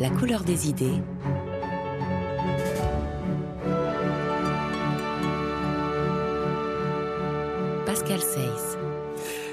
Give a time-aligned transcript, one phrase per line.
[0.00, 0.98] La couleur des idées.
[7.84, 8.78] Pascal Seyss.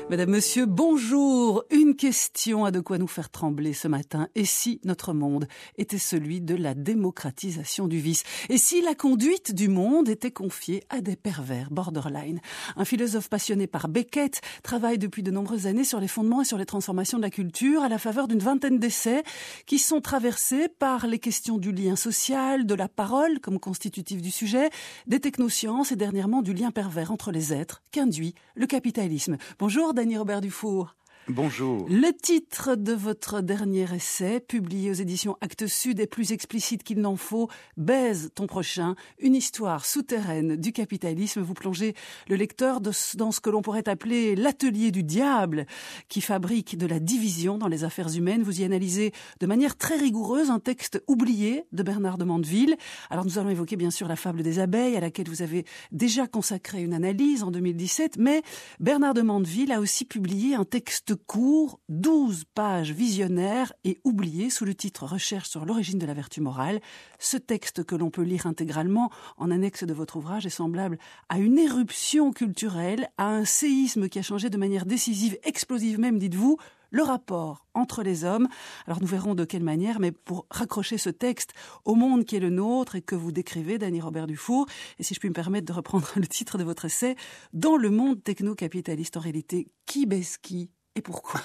[0.09, 1.65] Madame, Monsieur, bonjour.
[1.69, 4.29] Une question a de quoi nous faire trembler ce matin.
[4.35, 8.23] Et si notre monde était celui de la démocratisation du vice?
[8.47, 11.69] Et si la conduite du monde était confiée à des pervers?
[11.71, 12.39] Borderline
[12.77, 16.57] Un philosophe passionné par Beckett travaille depuis de nombreuses années sur les fondements et sur
[16.57, 19.23] les transformations de la culture à la faveur d'une vingtaine d'essais
[19.65, 24.31] qui sont traversés par les questions du lien social, de la parole comme constitutif du
[24.31, 24.69] sujet,
[25.05, 29.35] des technosciences et dernièrement du lien pervers entre les êtres qu'induit le capitalisme.
[29.59, 30.95] Bonjour Dany Robert Dufour.
[31.29, 31.85] Bonjour.
[31.89, 37.01] Le titre de votre dernier essai, publié aux éditions Actes Sud, est plus explicite qu'il
[37.01, 37.49] n'en faut.
[37.75, 41.41] Baise ton prochain, une histoire souterraine du capitalisme.
[41.41, 41.95] Vous plongez
[42.29, 45.65] le lecteur dans ce que l'on pourrait appeler l'atelier du diable,
[46.07, 48.43] qui fabrique de la division dans les affaires humaines.
[48.43, 52.77] Vous y analysez de manière très rigoureuse un texte oublié de Bernard de Mandeville.
[53.09, 56.25] Alors nous allons évoquer bien sûr la fable des abeilles, à laquelle vous avez déjà
[56.25, 58.43] consacré une analyse en 2017, mais
[58.79, 64.65] Bernard de Mandeville a aussi publié un texte court, 12 pages visionnaires et oubliées sous
[64.65, 66.79] le titre Recherche sur l'origine de la vertu morale.
[67.19, 70.97] Ce texte que l'on peut lire intégralement en annexe de votre ouvrage est semblable
[71.29, 76.19] à une éruption culturelle, à un séisme qui a changé de manière décisive, explosive même,
[76.19, 76.57] dites-vous,
[76.91, 78.47] le rapport entre les hommes.
[78.85, 81.53] Alors nous verrons de quelle manière, mais pour raccrocher ce texte
[81.85, 84.67] au monde qui est le nôtre et que vous décrivez, Dany Robert Dufour,
[84.99, 87.15] et si je puis me permettre de reprendre le titre de votre essai,
[87.53, 90.71] dans le monde techno-capitaliste en réalité, qui baisse qui?
[90.97, 91.41] Et pourquoi?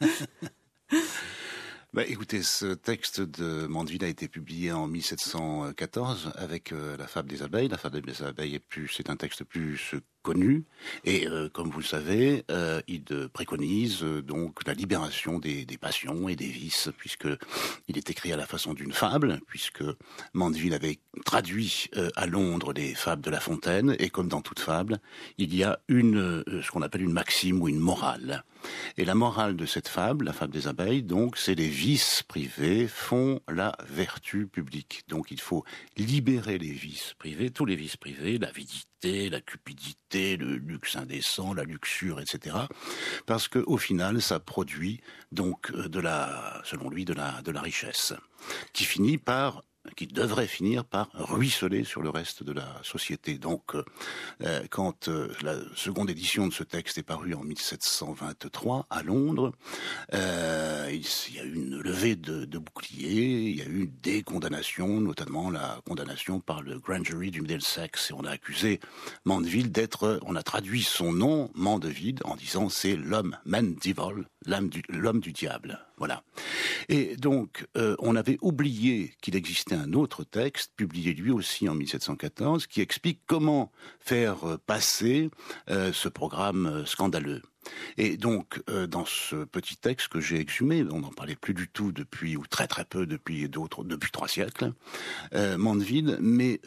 [1.92, 7.30] Bah, écoutez, ce texte de Mandeville a été publié en 1714 avec euh, la fable
[7.30, 7.68] des abeilles.
[7.68, 9.94] La fable des abeilles est plus, c'est un texte plus
[10.24, 10.64] connu
[11.04, 16.28] et euh, comme vous le savez, euh, il préconise donc la libération des, des, passions
[16.28, 17.28] et des vices puisque
[17.86, 19.84] il est écrit à la façon d'une fable puisque
[20.32, 24.98] Mandeville avait traduit à Londres les fables de La Fontaine et comme dans toute fable,
[25.38, 28.44] il y a une ce qu'on appelle une maxime ou une morale.
[28.96, 32.88] Et la morale de cette fable, la fable des abeilles, donc, c'est les vices privés
[32.88, 35.04] font la vertu publique.
[35.08, 35.64] Donc il faut
[35.96, 41.64] libérer les vices privés, tous les vices privés, l'avidité, la cupidité, le luxe indécent, la
[41.64, 42.56] luxure, etc.
[43.26, 45.00] Parce que au final, ça produit
[45.32, 48.14] donc euh, de la, selon lui, de la, de la richesse,
[48.72, 49.62] qui finit par
[49.96, 53.38] qui devrait finir par ruisseler sur le reste de la société.
[53.38, 53.84] Donc, euh,
[54.42, 59.52] euh, quand euh, la seconde édition de ce texte est parue en 1723 à Londres,
[60.12, 65.00] il y a eu une levée de, de, boucliers, il y a eu des condamnations,
[65.00, 68.80] notamment la condamnation par le grand jury du Middlesex, et on a accusé
[69.24, 75.32] Mandeville d'être, on a traduit son nom, Mandeville, en disant c'est l'homme Mandeville, l'homme du,
[75.32, 75.78] diable.
[75.96, 76.22] Voilà.
[76.88, 81.74] Et donc, euh, on avait oublié qu'il existait un autre texte, publié lui aussi en
[81.74, 85.30] 1714, qui explique comment faire euh, passer
[85.70, 87.42] euh, ce programme scandaleux.
[87.96, 91.92] Et donc, dans ce petit texte que j'ai exhumé, on n'en parlait plus du tout
[91.92, 94.74] depuis, ou très très peu depuis d'autres, depuis trois siècles,
[95.32, 96.60] Mandeville met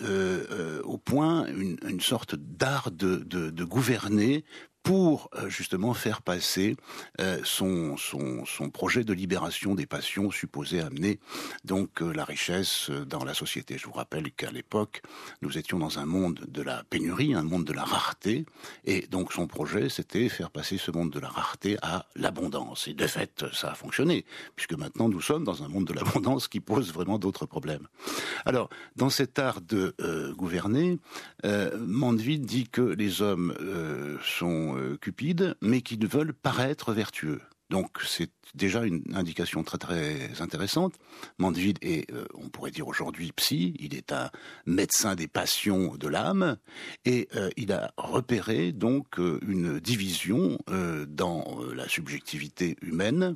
[0.83, 4.43] au point une, sorte d'art de, de gouverner
[4.87, 6.77] pour euh, justement faire passer
[7.19, 11.19] euh, son, son, projet de libération des passions supposé amener
[11.65, 13.77] donc euh, la richesse dans la société.
[13.77, 15.01] Je vous rappelle qu'à l'époque,
[15.41, 18.45] nous étions dans un monde de la pénurie, un monde de la rareté,
[18.85, 22.87] et donc son projet, c'était faire passer ce monde de la rareté à l'abondance.
[22.87, 24.23] Et de fait, ça a fonctionné,
[24.55, 27.87] puisque maintenant nous sommes dans un monde de l'abondance qui pose vraiment d'autres problèmes.
[28.45, 29.93] Alors, dans cet art de
[30.37, 30.97] gouverner,
[31.43, 33.53] Mandeville dit que les hommes
[34.23, 37.41] sont euh, cupides, mais qui veulent paraître vertueux.
[37.69, 40.93] Donc c'est déjà une indication très très intéressante.
[41.37, 43.75] Mandeville est, euh, on pourrait dire aujourd'hui, psy.
[43.79, 44.29] Il est un
[44.65, 46.57] médecin des passions de l'âme
[47.03, 50.57] et euh, il a repéré donc une division
[51.07, 53.35] dans la subjectivité humaine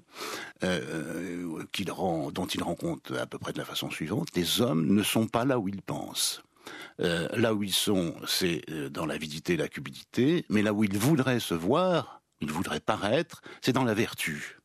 [0.62, 5.28] dont il rend compte à peu près de la façon suivante les hommes ne sont
[5.28, 6.42] pas là où ils pensent.
[7.02, 10.84] Euh, là où ils sont, c'est euh, dans l'avidité et la cupidité, mais là où
[10.84, 14.60] ils voudraient se voir, ils voudraient paraître, c'est dans la vertu.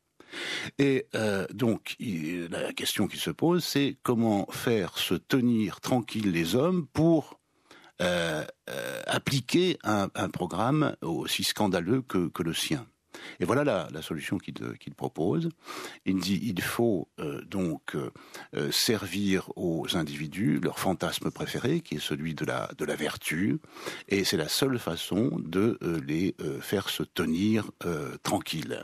[0.78, 6.54] Et euh, donc, la question qui se pose, c'est comment faire se tenir tranquilles les
[6.54, 7.40] hommes pour
[9.06, 12.86] appliquer un, programme aussi scandaleux que le sien.
[13.40, 15.48] Et voilà la, solution qu'il propose.
[16.04, 18.10] Il dit il faut euh, donc euh,
[18.54, 23.58] euh, servir aux individus leur fantasme préféré, qui est celui de la vertu,
[24.08, 27.70] et c'est la seule façon de les faire se tenir
[28.22, 28.82] tranquilles.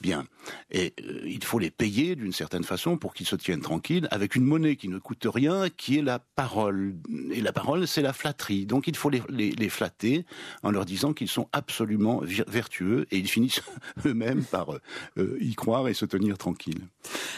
[0.00, 0.26] Bien.
[0.70, 4.34] Et euh, il faut les payer d'une certaine façon pour qu'ils se tiennent tranquilles avec
[4.34, 6.94] une monnaie qui ne coûte rien, qui est la parole.
[7.32, 8.66] Et la parole, c'est la flatterie.
[8.66, 10.24] Donc il faut les, les, flatter
[10.62, 13.62] en leur disant qu'ils sont absolument vertueux et ils finissent
[14.06, 14.72] eux-mêmes par
[15.18, 16.82] euh, y croire et se tenir tranquilles.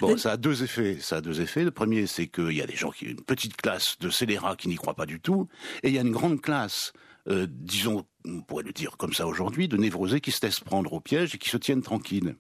[0.01, 0.99] Bon, ça a deux effets.
[1.01, 1.65] Ça a deux effets.
[1.65, 4.69] Le premier, c'est qu'il y a des gens qui, une petite classe de scélérats qui
[4.69, 5.49] n'y croient pas du tout,
[5.83, 6.93] et il y a une grande classe
[7.29, 10.93] euh, disons, on pourrait le dire comme ça aujourd'hui, de névrosés qui se laissent prendre
[10.93, 12.37] au piège et qui se tiennent tranquilles.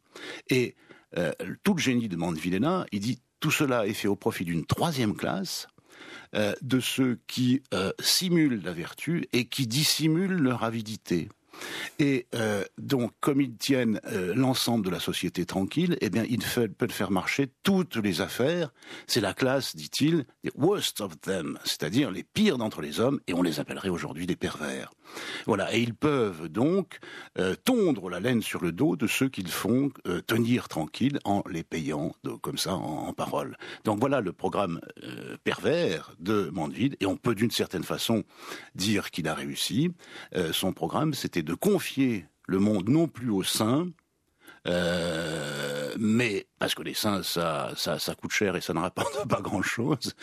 [0.49, 0.75] Et
[1.17, 1.33] euh,
[1.63, 5.15] tout le génie de Mandevillena, il dit tout cela est fait au profit d'une troisième
[5.15, 5.67] classe,
[6.35, 7.63] euh, de ceux qui
[8.01, 11.29] simulent la vertu et qui dissimulent leur avidité.
[11.99, 16.41] Et euh, donc, comme ils tiennent euh, l'ensemble de la société tranquille, eh bien, ils
[16.41, 18.73] peuvent faire marcher toutes les affaires.
[19.07, 23.35] C'est la classe, dit-il, des worst of them, c'est-à-dire les pires d'entre les hommes, et
[23.35, 24.93] on les appellerait aujourd'hui des pervers.
[25.47, 26.99] Voilà, et ils peuvent donc
[27.39, 29.91] euh, tondre la laine sur le dos de ceux qu'ils font
[30.27, 33.57] tenir tranquilles en les payant comme ça en, en, parole.
[33.85, 34.81] Donc voilà le programme
[35.45, 38.25] pervers de Mandeville, et on peut d'une certaine façon
[38.75, 39.91] dire qu'il a réussi.
[40.53, 43.89] son programme, c'était de confier le monde non plus aux saints,
[44.69, 49.27] euh, mais parce que les saints, ça, ça, ça coûte cher et ça ne rapporte
[49.29, 50.15] pas grand-chose.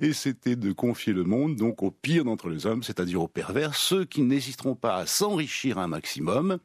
[0.00, 3.74] Et c'était de confier le monde donc au pire d'entre les hommes, c'est-à-dire aux pervers,
[3.74, 6.58] ceux qui n'hésiteront pas à s'enrichir un maximum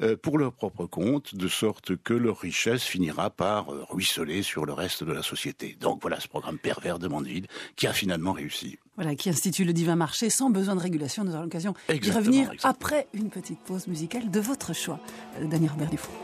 [0.00, 4.66] euh, pour leur propre compte, de sorte que leur richesse finira par euh, ruisseler sur
[4.66, 5.76] le reste de la société.
[5.80, 7.46] Donc voilà ce programme pervers de Mandeville
[7.76, 8.78] qui a finalement réussi.
[8.96, 11.24] Voilà, qui institue le divin marché sans besoin de régulation.
[11.24, 15.00] Nous aurons l'occasion d'y revenir après une petite pause musicale de votre choix,
[15.40, 16.14] Daniel Robert Dufour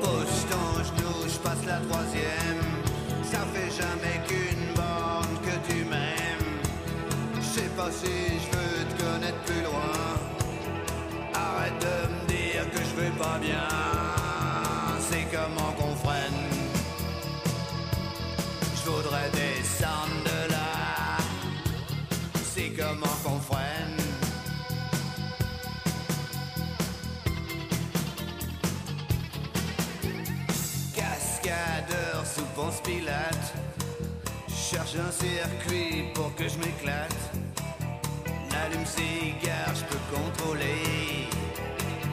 [0.00, 2.64] pose ton genou, je passe la troisième.
[3.22, 6.54] Ça fait jamais qu'une borne que tu m'aimes.
[7.36, 9.98] Je sais pas si je veux te connaître plus loin.
[11.34, 13.93] Arrête de me dire que je vais pas bien.
[32.54, 33.54] Pense Pilate.
[34.48, 37.16] cherche un circuit pour que je m'éclate.
[38.50, 41.28] L'allume cigare, je peux contrôler.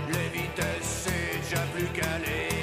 [0.07, 2.60] Les vitesses, c'est déjà plus calé.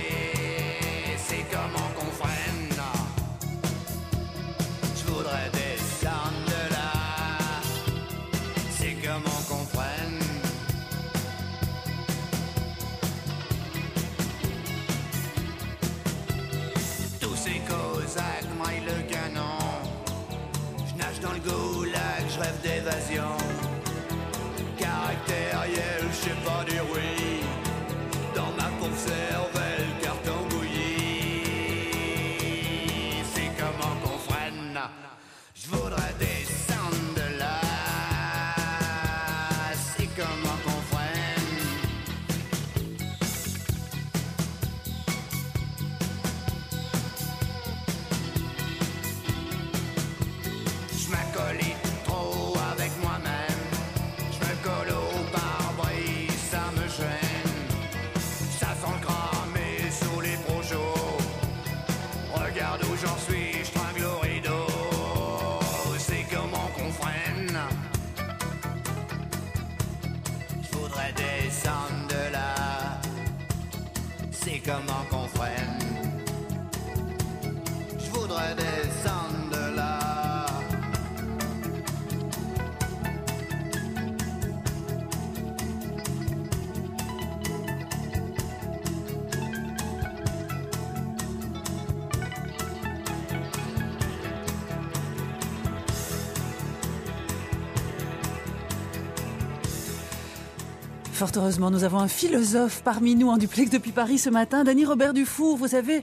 [101.38, 105.14] Heureusement, nous avons un philosophe parmi nous en duplex depuis Paris ce matin, Dany Robert
[105.14, 105.56] Dufour.
[105.56, 106.02] Vous avez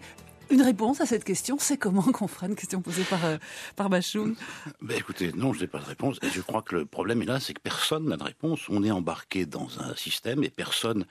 [0.56, 3.38] une réponse à cette question C'est comment qu'on fera une question posée par, euh,
[3.76, 4.36] par Bachoum
[4.82, 6.18] ben Écoutez, non, je n'ai pas de réponse.
[6.24, 8.62] Et je crois que le problème est là, c'est que personne n'a de réponse.
[8.70, 11.06] On est embarqué dans un système et personne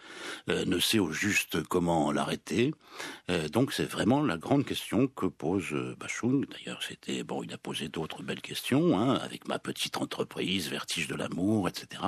[0.49, 2.73] euh, ne sait au juste comment l'arrêter.
[3.31, 6.47] Euh, donc c'est vraiment la grande question que pose euh, Bachung.
[6.51, 11.09] D'ailleurs, c'était bon, il a posé d'autres belles questions, hein, avec ma petite entreprise, vertige
[11.09, 12.03] de l'amour, etc.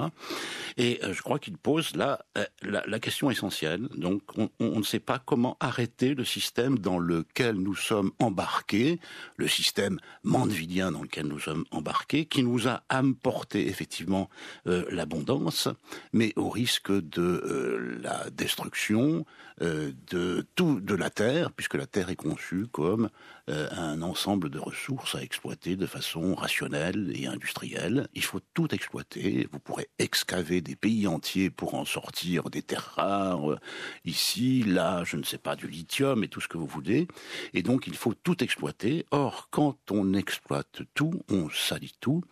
[0.77, 2.25] Et euh, je crois qu'il pose là
[2.63, 3.89] la, question essentielle.
[3.97, 6.99] Donc on, ne sait pas comment arrêter le système dans
[7.29, 9.01] lequel nous sommes embarqués,
[9.37, 14.29] le système mandevillien dans lequel nous sommes embarqués, qui nous a apporté effectivement
[14.65, 15.69] l'abondance,
[16.13, 19.25] mais au risque de la destruction
[19.61, 23.11] de tout de la Terre, puisque la Terre est conçue comme
[23.49, 28.09] euh, un ensemble de ressources à exploiter de façon rationnelle et industrielle.
[28.13, 29.47] Il faut tout exploiter.
[29.53, 33.59] Vous pourrez excaver des pays entiers pour en sortir des terres rares, euh,
[34.05, 37.07] ici, là, je ne sais pas, du lithium et tout ce que vous voulez.
[37.55, 39.07] Et donc, il faut tout exploiter.
[39.13, 42.25] Or, quand on exploite tout, on salit tout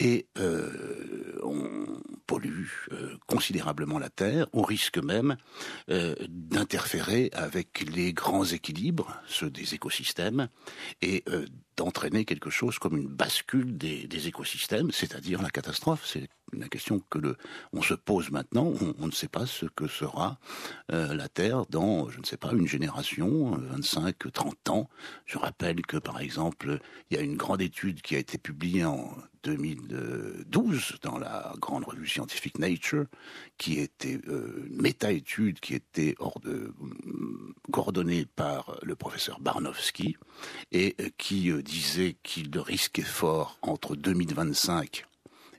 [0.00, 1.86] et euh, on
[2.26, 2.66] pollue
[3.26, 5.36] considérablement la Terre, au risque même
[5.88, 10.48] d'interférer avec les grands équilibres, ceux des écosystèmes,
[11.02, 11.46] et euh,
[11.76, 16.04] d'entraîner quelque chose comme une bascule des, écosystèmes, c'est-à-dire la catastrophe.
[16.04, 17.36] C'est la question que le,
[17.72, 18.72] on se pose maintenant.
[18.98, 20.38] On, ne sait pas ce que sera
[20.92, 24.90] euh, la Terre dans, je ne sais pas, une génération, 25, 30 ans.
[25.24, 28.84] Je rappelle que, par exemple, il y a une grande étude qui a été publiée
[28.84, 29.16] en
[29.48, 33.06] 2012 dans la grande revue scientifique Nature,
[33.56, 36.74] qui était euh, une méta-étude qui était hors de,
[37.72, 40.16] coordonnée par le professeur Barnowski
[40.70, 45.06] et euh, qui euh, disait qu'il risquait fort entre 2025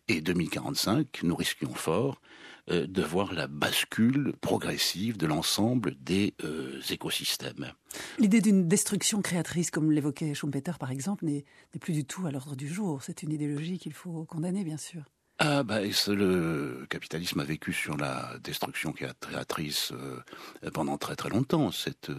[0.08, 2.22] et 2045, nous risquions fort
[2.70, 7.74] euh, de voir la bascule progressive de l'ensemble des euh, écosystèmes.
[8.20, 11.46] L'idée d'une destruction créatrice, comme l'évoquait Schumpeter par exemple, n'est
[11.80, 13.02] plus du tout à l'ordre du jour.
[13.02, 15.04] C'est une idéologie qu'il faut condamner, bien sûr.
[15.40, 20.22] Ah bah, le capitalisme a vécu sur la destruction créatrice euh,
[20.72, 21.72] pendant très très longtemps.
[21.72, 22.12] Cette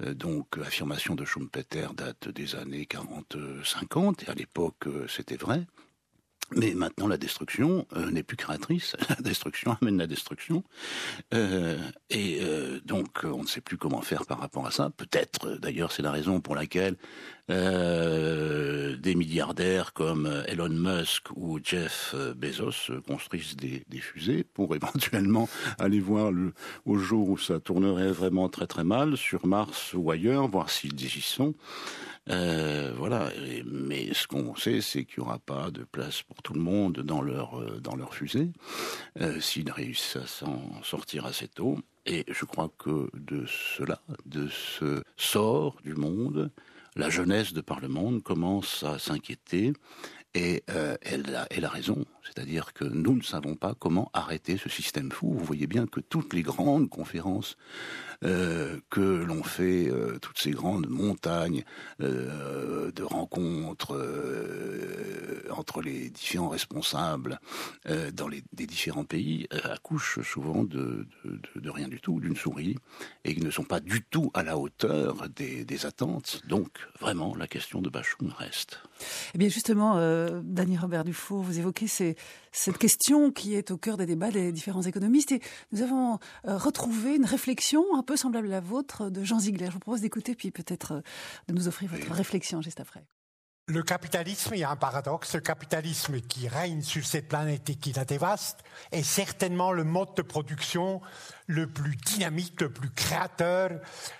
[0.00, 5.66] donc affirmation de Schumpeter date des années 40-50 et à l'époque c'était vrai.
[6.56, 8.96] Mais maintenant, la destruction euh, n'est plus créatrice.
[9.08, 10.64] La destruction amène la destruction.
[11.34, 11.78] Euh,
[12.08, 14.90] et euh, donc, on ne sait plus comment faire par rapport à ça.
[14.96, 16.96] Peut-être, d'ailleurs, c'est la raison pour laquelle
[17.48, 25.98] des milliardaires comme Elon Musk ou Jeff Bezos construisent des, des fusées pour éventuellement aller
[25.98, 26.52] voir le,
[26.84, 30.94] au jour où ça tournerait vraiment très très mal sur Mars ou ailleurs, voir s'ils
[31.04, 31.54] y sont.
[32.30, 33.30] Euh, voilà.
[33.64, 37.00] mais ce qu'on sait, c'est qu'il n'y aura pas de place pour tout le monde
[37.00, 38.50] dans leur euh, dans fusée
[39.20, 41.78] euh, s'ils réussissent à s'en sortir assez tôt.
[42.06, 46.50] Et je crois que de cela, de ce sort du monde,
[46.96, 49.72] la jeunesse de par le monde commence à s'inquiéter
[50.34, 50.62] et
[51.02, 52.06] elle, a, elle a raison.
[52.24, 55.32] C'est-à-dire que nous ne savons pas comment arrêter ce système fou.
[55.32, 57.56] Vous voyez bien que toutes les grandes conférences
[58.22, 61.64] euh, que l'on fait, euh, toutes ces grandes montagnes
[62.02, 63.96] euh, de rencontres
[65.50, 67.40] entre les différents responsables
[68.12, 71.06] dans les différents pays accouchent souvent de,
[71.64, 72.76] rien du tout, d'une souris,
[73.24, 76.42] et qui ne sont pas du tout à la hauteur des, attentes.
[76.46, 78.80] Donc, vraiment, la question de Bachung reste.
[79.34, 79.94] Eh bien, justement,
[80.42, 82.09] Daniel Robert Dufault, vous évoquez ces,
[82.52, 85.32] cette question qui est au cœur des débats des différents économistes.
[85.32, 85.40] Et
[85.72, 89.66] nous avons euh, retrouvé une réflexion un peu semblable à la vôtre de Jean Ziegler.
[89.66, 91.00] Je vous propose d'écouter, puis peut-être euh,
[91.48, 93.04] de nous offrir votre réflexion juste après.
[93.70, 95.34] Le capitalisme, il y a un paradoxe.
[95.34, 98.58] Le capitalisme qui règne sur cette planète et qui la dévaste
[98.90, 101.00] est certainement le mode de production
[101.46, 103.70] le plus dynamique, le plus créateur,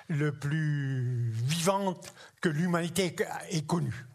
[0.09, 1.99] le plus vivant
[2.41, 3.17] que l'humanité
[3.51, 4.07] ait connu.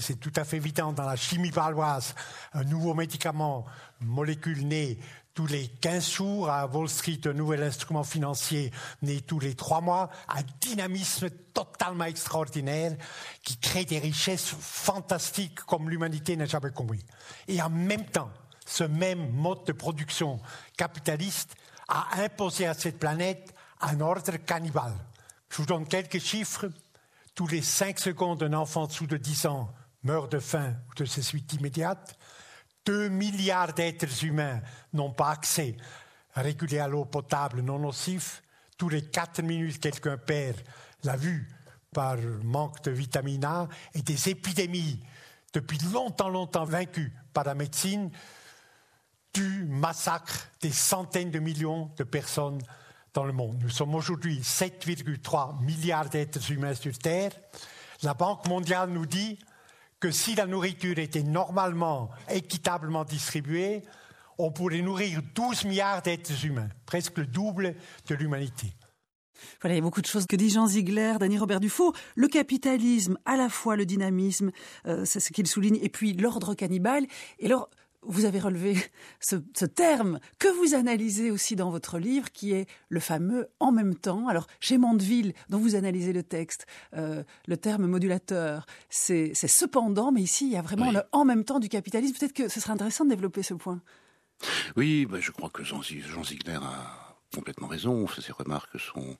[0.00, 2.14] C'est tout à fait évident dans la chimie baloise,
[2.52, 3.66] un nouveau médicament,
[4.00, 5.00] molécule née
[5.34, 8.70] tous les 15 jours, à Wall Street, un nouvel instrument financier
[9.02, 12.96] né tous les trois mois, un dynamisme totalement extraordinaire
[13.42, 17.04] qui crée des richesses fantastiques comme l'humanité n'a jamais compris.
[17.48, 18.30] Et en même temps,
[18.66, 20.40] ce même mode de production
[20.76, 21.56] capitaliste
[21.88, 24.94] a imposé à cette planète un ordre cannibale.
[25.50, 26.70] Je vous donne quelques chiffres.
[27.34, 29.72] Tous les cinq secondes, un enfant dessous de 10 ans
[30.08, 32.18] meurt de faim ou de ses suites immédiates.
[32.86, 34.62] Deux milliards d'êtres humains
[34.94, 35.76] n'ont pas accès
[36.34, 38.42] régulier à l'eau potable non nocif.
[38.78, 40.56] Tous les quatre minutes, quelqu'un perd
[41.04, 41.46] la vue
[41.92, 44.98] par manque de vitamine A et des épidémies
[45.52, 48.10] depuis longtemps, longtemps vaincues par la médecine
[49.34, 52.62] tuent, massacrent des centaines de millions de personnes
[53.12, 53.58] dans le monde.
[53.62, 57.32] Nous sommes aujourd'hui 7,3 milliards d'êtres humains sur Terre.
[58.02, 59.38] La Banque mondiale nous dit
[60.00, 63.82] que si la nourriture était normalement, équitablement distribuée,
[64.38, 67.74] on pourrait nourrir 12 milliards d'êtres humains, presque le double
[68.06, 68.72] de l'humanité.
[69.60, 71.92] Voilà, il y a beaucoup de choses que dit Jean Ziegler, Dany Robert Dufault.
[72.16, 74.50] Le capitalisme, à la fois le dynamisme,
[74.86, 77.06] euh, c'est ce qu'il souligne, et puis l'ordre cannibale.
[77.38, 77.68] Et alors,
[78.08, 78.76] vous avez relevé
[79.20, 83.94] ce, terme que vous analysez aussi dans votre livre, qui est le fameux en même
[83.94, 84.26] temps.
[84.28, 90.22] Alors, chez Mandeville, dont vous analysez le texte, euh, le terme modulateur, c'est cependant, mais
[90.22, 92.16] ici, il y a vraiment le en même temps du capitalisme.
[92.18, 93.80] Peut-être que ce serait intéressant de développer ce point.
[94.76, 98.06] Oui, bah, je crois que Jean, Jean Ziegler a complètement raison.
[98.08, 99.16] Ces remarques sont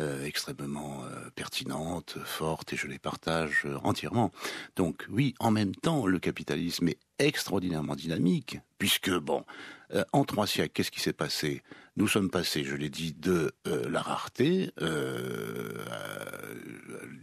[0.00, 4.30] euh, extrêmement euh, pertinentes, fortes, et je les partage euh, entièrement.
[4.74, 9.44] Donc oui, en même temps, le capitalisme est extraordinairement dynamique, puisque, bon,
[9.92, 11.62] euh, en trois siècles, qu'est-ce qui s'est passé?
[11.96, 14.70] Nous sommes passés, je l'ai dit, de la rareté,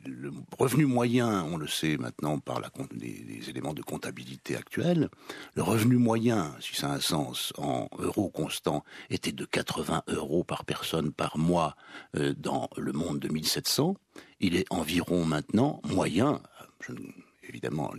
[0.05, 2.61] le revenu moyen, on le sait maintenant par
[2.91, 5.09] les, éléments de comptabilité actuels,
[5.55, 10.43] le revenu moyen, si ça a un sens, en euros constants, était de 80 euros
[10.43, 11.75] par personne par mois
[12.37, 13.95] dans le monde de 1700.
[14.39, 16.41] Il est environ maintenant moyen,
[17.47, 17.91] évidemment,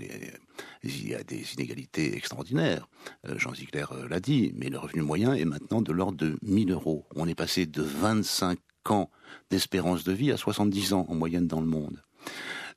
[0.83, 2.89] il y a des inégalités extraordinaires.
[3.29, 6.39] Euh, Jean Ziegler euh, l'a dit, mais le revenu moyen est maintenant de l'ordre de
[6.43, 7.07] 1000 euros.
[7.15, 9.11] On est passé de 25 ans
[9.51, 12.01] d'espérance de vie à 70 ans en moyenne dans le monde.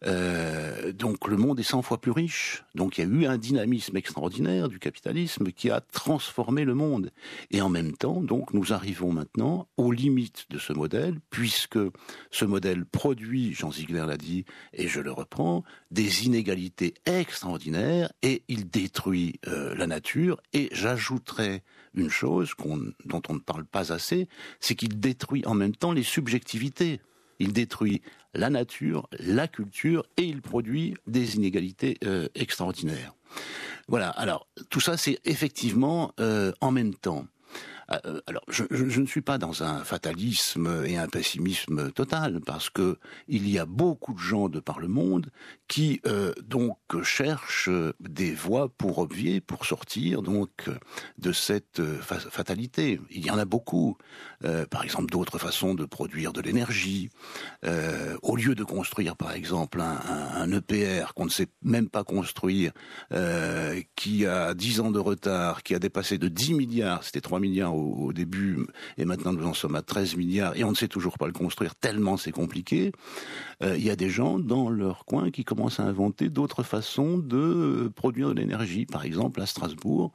[0.05, 2.63] Euh, donc le monde est 100 fois plus riche.
[2.75, 7.11] Donc il y a eu un dynamisme extraordinaire du capitalisme qui a transformé le monde.
[7.51, 11.79] Et en même temps, donc nous arrivons maintenant aux limites de ce modèle, puisque
[12.31, 18.43] ce modèle produit, Jean Ziegler l'a dit, et je le reprends, des inégalités extraordinaires et
[18.47, 20.41] il détruit euh, la nature.
[20.53, 21.63] Et j'ajouterais
[21.95, 22.51] une chose
[23.05, 24.27] dont on ne parle pas assez,
[24.59, 26.99] c'est qu'il détruit en même temps les subjectivités.
[27.39, 28.01] Il détruit
[28.33, 33.13] la nature, la culture, et il produit des inégalités euh, extraordinaires.
[33.87, 37.25] Voilà, alors tout ça c'est effectivement euh, en même temps.
[37.91, 42.97] Euh, alors, je, ne suis pas dans un fatalisme et un pessimisme total, parce que
[43.27, 45.29] il y a beaucoup de gens de par le monde
[45.67, 50.69] qui euh, donc cherchent des voies pour obvier, pour sortir donc
[51.17, 52.99] de cette euh, fatalité.
[53.09, 53.97] Il y en a beaucoup.
[54.69, 57.09] par exemple, d'autres façons de produire de l'énergie.
[58.21, 59.99] au lieu de construire, par exemple, un,
[60.35, 62.71] un EPR qu'on ne sait même pas construire,
[63.95, 67.72] qui a 10 ans de retard, qui a dépassé de 10 milliards, c'était 3 milliards
[67.73, 68.59] au, début,
[68.97, 71.33] et maintenant nous en sommes à 13 milliards, et on ne sait toujours pas le
[71.33, 72.91] construire tellement c'est compliqué,
[73.63, 77.17] euh, il y a des gens dans leur coin qui commencent à inventer d'autres façons
[77.17, 78.85] de euh, produire de l'énergie.
[78.85, 80.11] Par exemple, à Strasbourg,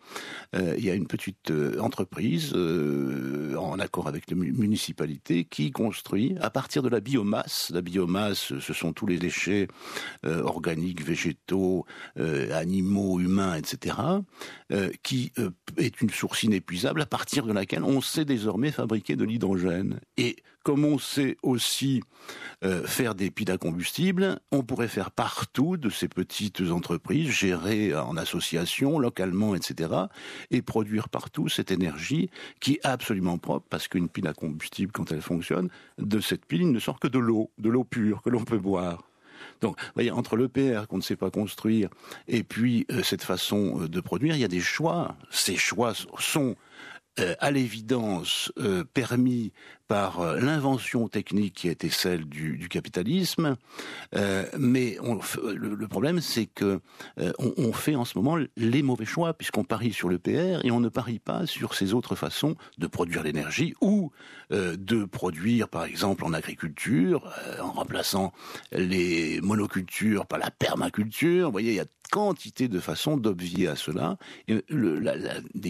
[0.54, 6.50] euh, il y a une petite entreprise en accord avec la municipalité qui construit à
[6.50, 7.70] partir de la biomasse.
[7.74, 9.68] La biomasse, ce sont tous les déchets
[10.24, 13.96] organiques, végétaux, animaux, humains, etc.,
[15.02, 15.32] qui
[15.76, 20.00] est une source inépuisable à partir de laquelle on sait désormais fabriquer de l'hydrogène.
[20.16, 22.02] Et comme on sait aussi
[22.62, 27.96] euh, faire des piles à combustible, on pourrait faire partout de ces petites entreprises gérées
[27.96, 29.90] en association, localement, etc.,
[30.50, 32.30] et produire partout cette énergie
[32.60, 36.62] qui est absolument propre, parce qu'une pile à combustible, quand elle fonctionne, de cette pile,
[36.62, 39.08] il ne sort que de l'eau, de l'eau pure que l'on peut boire.
[39.60, 41.88] Donc, voyez, entre l'EPR qu'on ne sait pas construire
[42.26, 45.16] et puis euh, cette façon euh, de produire, il y a des choix.
[45.30, 46.56] Ces choix sont
[47.38, 48.52] à l'évidence
[48.94, 49.52] permis
[49.88, 53.56] par euh, l'invention technique qui a été celle du, capitalisme,
[54.14, 56.80] euh, mais on, le, problème c'est que
[57.18, 60.70] euh, on, fait en ce moment les mauvais choix puisqu'on parie sur le PR et
[60.70, 64.12] on ne parie pas sur ces autres façons de produire l'énergie ou
[64.52, 68.32] euh, de produire par exemple en agriculture euh, en remplaçant
[68.72, 71.46] les monocultures par la permaculture.
[71.46, 74.16] Vous voyez, il y a quantité de façons d'obvier à cela.
[74.48, 74.62] Et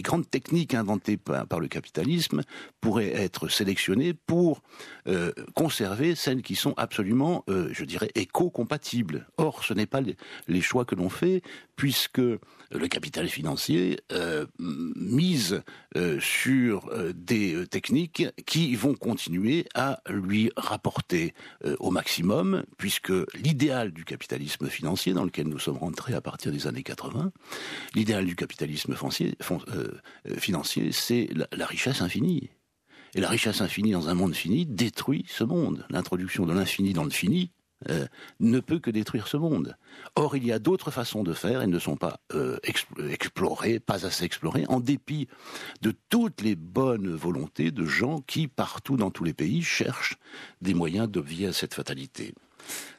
[0.01, 2.43] grandes techniques inventées par le capitalisme
[2.79, 4.61] pourraient être sélectionnées pour
[5.07, 9.27] euh, conserver celles qui sont absolument, euh, je dirais, éco-compatibles.
[9.37, 11.41] Or, ce n'est pas les, choix que l'on fait,
[11.75, 15.63] puisque le capital financier euh, mise
[16.19, 21.33] sur des techniques qui vont continuer à lui rapporter
[21.79, 26.67] au maximum, puisque l'idéal du capitalisme financier, dans lequel nous sommes rentrés à partir des
[26.67, 27.31] années 80,
[27.95, 28.95] l'idéal du capitalisme
[30.37, 32.49] financier, c'est la richesse infinie.
[33.15, 35.85] Et la richesse infinie dans un monde fini détruit ce monde.
[35.89, 37.51] L'introduction de l'infini dans le fini
[37.89, 38.05] euh,
[38.41, 39.77] ne peut que détruire ce monde.
[40.15, 42.57] Or, il y a d'autres façons de faire, elles ne sont pas euh,
[43.09, 45.29] explorées, pas assez explorées, en dépit
[45.81, 50.17] de toutes les bonnes volontés de gens qui, partout dans tous les pays, cherchent
[50.61, 52.33] des moyens d'obvier à cette fatalité.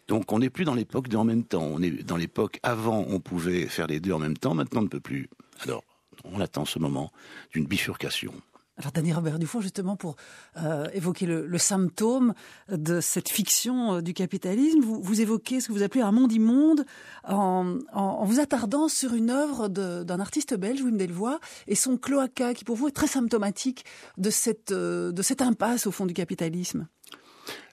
[0.08, 3.04] Donc on n'est plus dans l'époque de en même temps, on est dans l'époque avant
[3.08, 5.28] on pouvait faire les deux en même temps, maintenant on ne peut plus.
[5.60, 5.84] Alors
[6.24, 7.12] on attend ce moment
[7.52, 8.32] d'une bifurcation.
[8.80, 10.16] Alors Dany Robert Dufour, justement, pour
[10.56, 12.32] euh, évoquer le, symptôme
[12.70, 16.86] de cette fiction euh, du capitalisme, vous, évoquez ce que vous appelez un monde immonde
[17.28, 22.64] en, vous attardant sur une œuvre d'un artiste belge, Wim Delvoye, et son cloaca, qui
[22.64, 23.84] pour vous est très symptomatique
[24.16, 26.88] de cette, euh, de cette impasse au fond du capitalisme.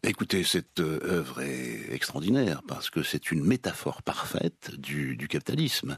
[0.03, 5.97] Écoutez, cette euh, œuvre est extraordinaire parce que c'est une métaphore parfaite du, capitalisme.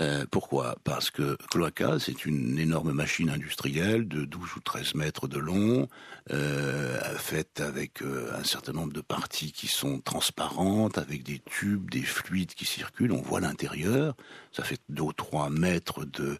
[0.00, 0.76] Euh, pourquoi?
[0.84, 5.88] Parce que Cloaca, c'est une énorme machine industrielle de 12 ou 13 mètres de long,
[6.30, 12.02] euh, faite avec un certain nombre de parties qui sont transparentes, avec des tubes, des
[12.02, 13.12] fluides qui circulent.
[13.12, 14.14] On voit l'intérieur.
[14.52, 16.38] Ça fait 2 ou 3 mètres de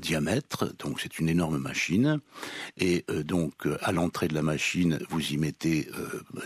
[0.00, 2.20] diamètre, donc c'est une énorme machine.
[2.78, 5.88] Et donc, à l'entrée de la machine, vous y mettez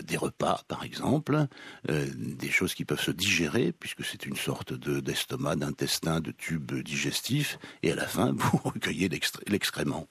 [0.05, 1.47] des repas, par exemple,
[1.87, 6.73] des choses qui peuvent se digérer, puisque c'est une sorte de d'estomac, d'intestin, de tube
[6.73, 9.09] digestif, et à la fin, vous recueillez
[9.47, 10.07] l'excrément.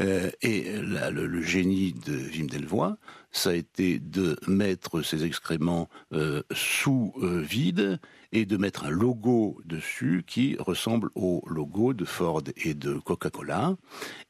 [0.00, 2.96] Euh, et là, le, génie de Wim Delvoye,
[3.32, 7.98] ça a été de mettre ces excréments euh, sous euh, vide
[8.32, 13.76] et de mettre un logo dessus qui ressemble au logo de Ford et de Coca-Cola,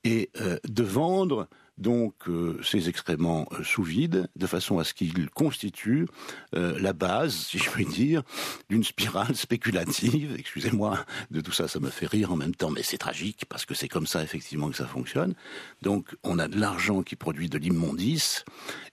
[0.05, 4.95] et euh, de vendre donc euh, ces excréments euh, sous vide, de façon à ce
[4.95, 6.07] qu'ils constituent
[6.55, 8.23] euh, la base, si je puis dire,
[8.71, 10.35] d'une spirale spéculative.
[10.39, 13.67] Excusez-moi de tout ça, ça me fait rire en même temps, mais c'est tragique parce
[13.67, 15.35] que c'est comme ça effectivement que ça fonctionne.
[15.83, 18.45] Donc on a de l'argent qui produit de l'immondice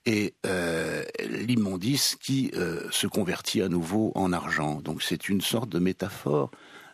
[0.06, 0.34] et
[1.30, 2.52] l'immondice qui
[2.89, 4.82] se convertit à nouveau en argent.
[4.82, 6.50] Donc c'est une sorte de métaphore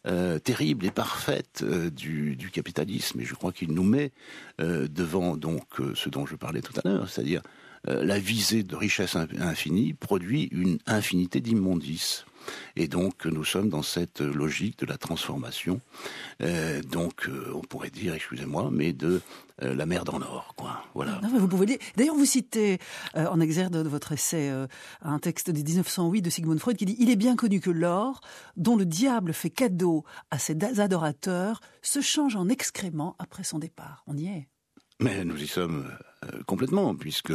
[0.08, 3.20] euh, terrible et parfaite euh, du, capitalisme.
[3.20, 4.12] Et je crois qu'il nous met
[4.62, 5.66] euh, devant donc
[5.96, 7.42] ce dont je parlais tout à l'heure, c'est-à-dire
[7.86, 12.26] la visée de richesse infinie produit une infinité d'immondices.
[12.76, 15.82] Et donc nous sommes dans cette logique de la transformation.
[16.42, 19.22] Euh, donc euh, on pourrait dire, excusez-moi, mais de
[19.64, 20.84] euh, la mer dans l'or, quoi.
[21.96, 22.80] D'ailleurs, vous citez
[23.16, 24.52] en exergue de votre essai
[25.02, 28.22] un texte de 1908 de Sigmund Freud qui dit il est bien connu que l'or,
[28.56, 34.04] dont le diable fait cadeau à ses adorateurs, se change en excrément après son départ.
[34.08, 34.48] On y est.
[35.00, 35.86] Mais nous y sommes
[36.26, 37.34] euh, complètement, puisque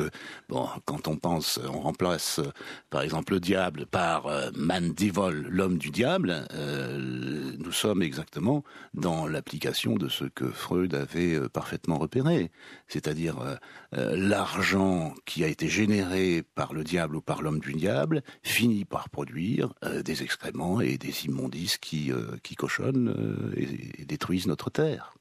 [0.48, 2.51] bon, quand on pense, on remplace euh,
[2.90, 9.29] par exemple le diable par euh, Mandivol, l'homme du diable, euh, nous sommes exactement dans
[9.29, 12.51] l'application de ce que Freud avait parfaitement repéré,
[12.88, 13.59] c'est-à-dire
[13.92, 19.09] l'argent qui a été généré par le diable ou par l'homme du diable finit par
[19.09, 22.11] produire des excréments et des immondices qui,
[22.57, 25.14] cochonnent et détruisent notre terre.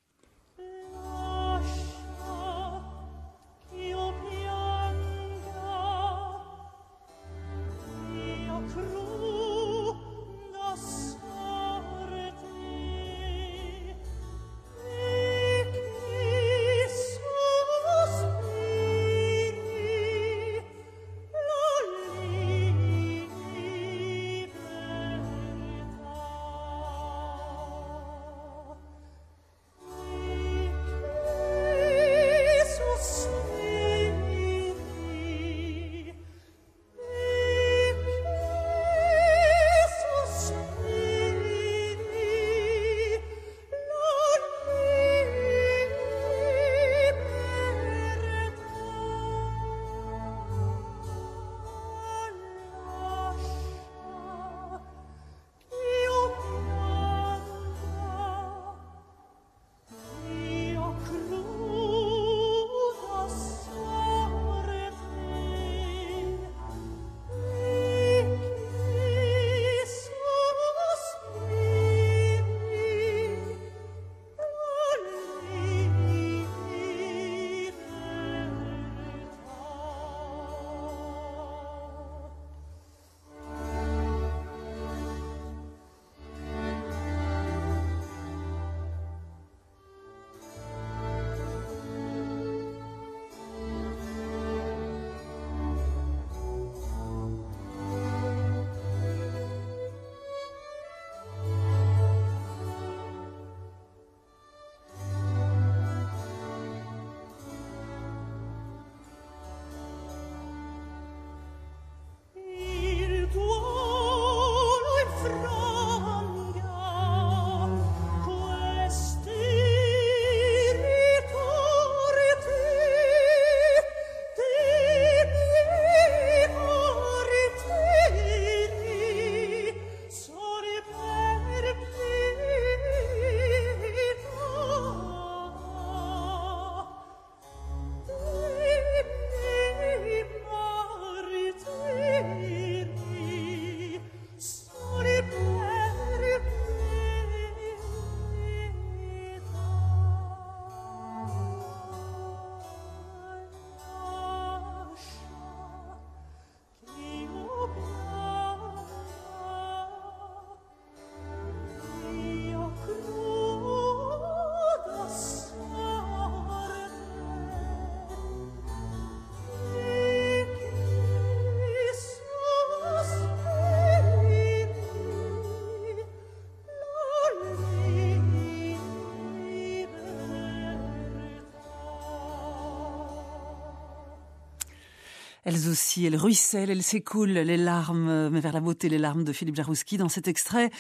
[185.53, 189.33] Elles aussi, elles ruissellent, elles s'écoulent, les larmes, mais vers la beauté, les larmes de
[189.33, 190.71] Philippe Jarouski dans cet extrait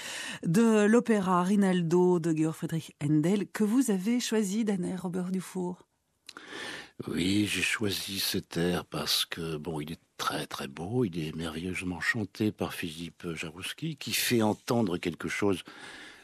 [0.45, 5.89] de l'opéra Rinaldo de Georg Friedrich Händel que vous avez choisi, Danner Robert Dufour.
[7.05, 11.35] Oui, j'ai choisi cet air parce que, bon, il est très très beau, il est
[11.35, 15.63] merveilleusement chanté par Philippe Jarouski, qui fait entendre quelque chose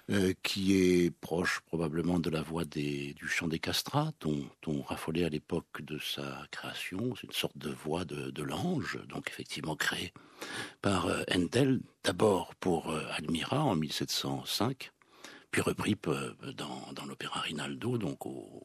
[0.09, 5.25] euh, qui est proche probablement de la voix du chant des castrats, dont on raffolait
[5.25, 7.13] à l'époque de sa création.
[7.15, 10.13] C'est une sorte de voix de, l'ange, donc effectivement créée
[10.81, 11.23] par euh,
[12.05, 14.91] d'abord pour euh, Admira en 1705,
[15.51, 15.97] puis repris
[16.55, 18.63] dans, dans l'opéra Rinaldo, donc au,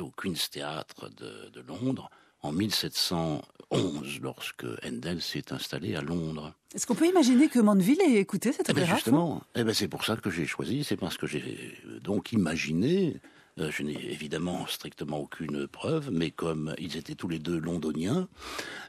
[0.00, 2.10] au Queen's Theatre de Londres
[2.42, 6.54] en 1711, lorsque Handel s'est installé à Londres.
[6.74, 9.74] Est-ce qu'on peut imaginer que Mandeville ait écouté cette eh ben opéra Justement, eh ben
[9.74, 13.20] c'est pour ça que j'ai choisi, c'est parce que j'ai donc imaginé,
[13.58, 18.28] euh, je n'ai évidemment strictement aucune preuve, mais comme ils étaient tous les deux londoniens,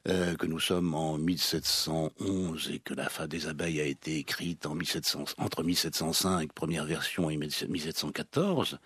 [0.08, 4.66] euh, que nous sommes en 1711 et que la fable des abeilles a été écrite
[4.66, 8.78] en 1700, entre 1705, première version, et 1714,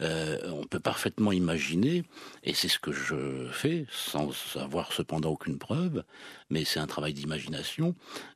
[0.00, 2.04] euh, on peut parfaitement imaginer,
[2.42, 6.04] et c'est ce que je fais, sans avoir cependant aucune preuve,
[6.48, 7.94] mais c'est un travail d'imagination,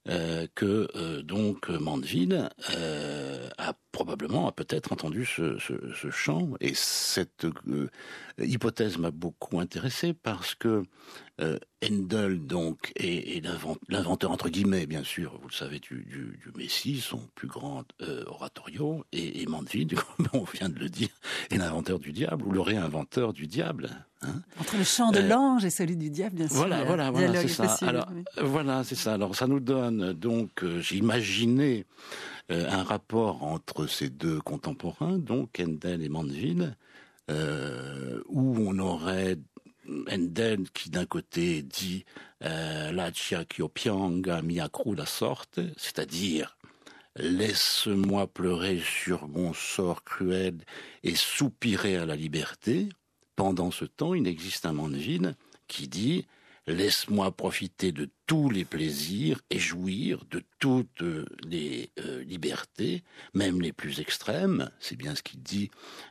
[0.09, 2.49] euh, que euh, donc Mandeville
[3.59, 5.57] a probablement, a peut-être entendu ce,
[6.11, 7.47] chant, et cette
[8.39, 10.83] hypothèse m'a beaucoup intéressé parce que
[11.41, 13.45] euh, Handel donc est,
[13.89, 17.85] l'inventeur entre guillemets bien sûr, vous le savez du, du, du Messie, son plus grand
[18.03, 21.09] euh, oratorio, et, et Mandeville, comme on vient de le dire,
[21.51, 23.91] est l'inventeur du diable ou le réinventeur du diable.
[24.23, 26.57] Hein Entre le chant de euh, l'ange et celui du diable, bien sûr.
[26.57, 27.65] Voilà, voilà, voilà, c'est ça.
[27.65, 28.25] Possible, Alors, oui.
[28.43, 29.15] voilà, c'est ça.
[29.15, 31.85] Alors, ça nous donne donc, euh, j'ai imaginé
[32.51, 36.77] un rapport entre ces deux contemporains, donc Handel et Mandeville,
[37.31, 39.39] euh, où on aurait
[40.11, 42.05] Handel qui d'un côté dit
[42.43, 43.11] euh, la
[43.75, 44.59] pianga mi
[44.97, 46.57] la sorte, c'est-à-dire
[47.17, 50.59] laisse-moi pleurer sur mon sort cruel
[51.03, 52.89] et soupirer à la liberté.
[53.37, 55.35] Pendant ce temps, il existe un Mandeville
[55.69, 56.27] qui dit
[56.67, 61.03] Laisse-moi profiter de tous les plaisirs et jouir de toutes
[61.45, 64.71] les euh, libertés, même les plus extrêmes.
[64.81, 65.71] C'est bien ce qu'il dit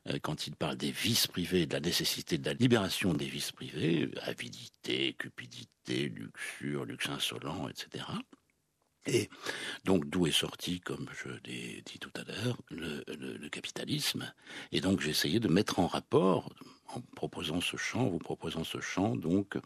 [0.10, 3.52] euh, quand il parle des vices privés, de la nécessité de la libération des vices
[3.52, 8.06] privés, avidité, cupidité, luxure, luxe insolent, etc.
[9.06, 9.30] Et
[9.84, 14.34] donc d'où est sorti, comme je l'ai dit tout à l'heure, le, capitalisme.
[14.72, 16.54] Et donc j'ai essayé de mettre en rapport,
[16.96, 19.58] en proposant ce chant, vous proposant ce chant, donc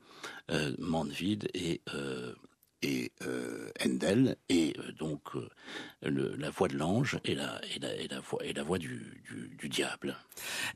[0.51, 2.33] euh, Mandeville et euh,
[2.81, 5.49] et euh, Handel et euh, donc euh,
[6.37, 9.23] la voix de l'ange et la, et, la, voix, et la voix du,
[9.57, 10.15] du, diable.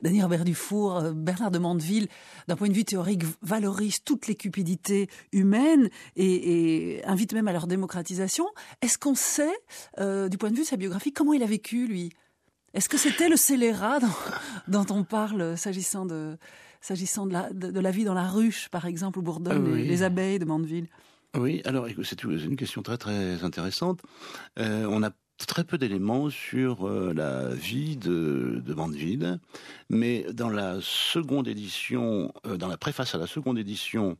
[0.02, 2.08] Daniel Robert Dufour, Bernard de Mandeville,
[2.48, 7.66] d'un point de vue théorique, valorise toutes les cupidités humaines et, invite même à leur
[7.66, 8.46] démocratisation.
[8.82, 9.52] Est-ce qu'on sait,
[9.98, 12.10] du point de vue de sa biographie, comment il a vécu, lui?
[12.74, 13.98] Est-ce que c'était le scélérat
[14.68, 16.36] dont, dont on parle s'agissant de
[16.80, 19.70] s'agissant de la, de, de la vie dans la ruche, par exemple, où bourdonnent Ah
[19.72, 19.82] oui.
[19.82, 20.88] les, les abeilles de Mandeville?
[21.38, 24.00] Oui, alors c'est une question très très intéressante.
[24.58, 25.10] Euh, on a
[25.46, 29.38] très peu d'éléments sur euh, la vie de, de Mandeville,
[29.90, 34.16] mais dans la seconde édition, euh, dans la préface à la seconde édition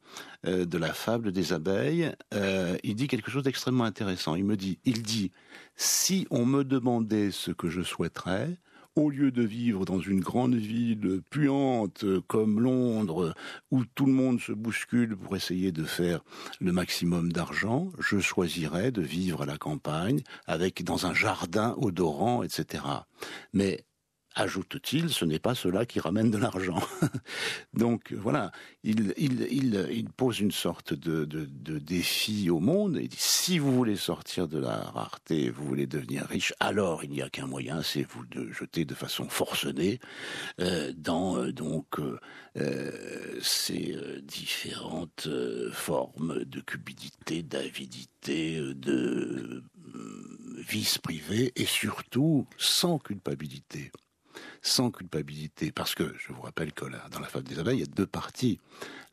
[0.47, 2.13] euh, de la fable des abeilles,
[2.85, 4.35] il dit quelque chose d'extrêmement intéressant.
[4.35, 5.33] Il me dit, il dit,
[5.77, 8.59] si on me demandait ce que je souhaiterais,
[8.95, 13.35] au lieu de vivre dans une grande ville puante comme Londres,
[13.71, 16.23] où tout le monde se bouscule pour essayer de faire
[16.61, 22.43] le maximum d'argent, je choisirais de vivre à la campagne, avec dans un jardin odorant,
[22.43, 22.85] etc.
[23.53, 23.85] Mais
[24.35, 26.81] ajoute-t-il, ce n'est pas cela qui ramène de l'argent.
[27.75, 28.53] Donc voilà,
[28.85, 31.25] il, pose une sorte de,
[31.79, 32.99] défi au monde.
[33.01, 37.11] Il dit, si vous voulez sortir de la rareté, vous voulez devenir riche, alors il
[37.11, 40.01] n'y a qu'un moyen, c'est vous de jeter de façon forcenée
[40.61, 41.99] euh, dans euh, donc
[42.57, 45.29] euh, ces différentes
[45.73, 49.63] formes de cupidité, d'avidité, de
[50.59, 53.91] vice privé et surtout sans culpabilité
[54.63, 57.81] sans culpabilité, parce que je vous rappelle que là, dans la fable des abeilles, il
[57.81, 58.59] y a deux parties.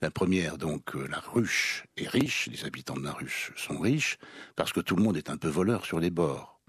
[0.02, 4.18] La première, donc, euh, la ruche est riche, les habitants de la ruche sont riches,
[4.56, 6.60] parce que tout le monde est un peu voleur sur les bords.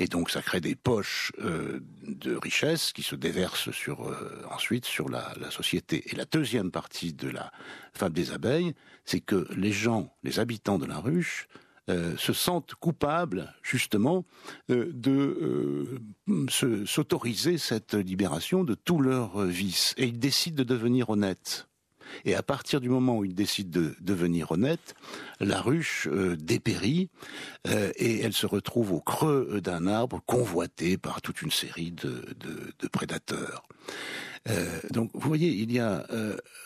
[0.00, 4.84] Et donc, ça crée des poches euh, de richesse qui se déversent sur, euh, ensuite
[4.84, 6.04] sur la, la société.
[6.12, 7.50] Et la deuxième partie de la
[7.94, 8.74] fable des abeilles,
[9.04, 11.48] c'est que les gens, les habitants de la ruche,
[11.88, 14.26] euh, se sentent coupables justement
[14.70, 15.98] euh, de
[16.28, 16.46] euh,
[16.84, 21.68] s'autoriser cette libération de tous leurs vices et ils décident de devenir honnêtes.
[22.24, 24.94] Et à partir du moment où il décide de devenir honnête,
[25.40, 27.08] la ruche euh, dépérit
[27.66, 32.24] euh, et elle se retrouve au creux d'un arbre convoité par toute une série de,
[32.40, 33.64] de, prédateurs.
[34.48, 36.06] Euh, donc, vous voyez, il y a,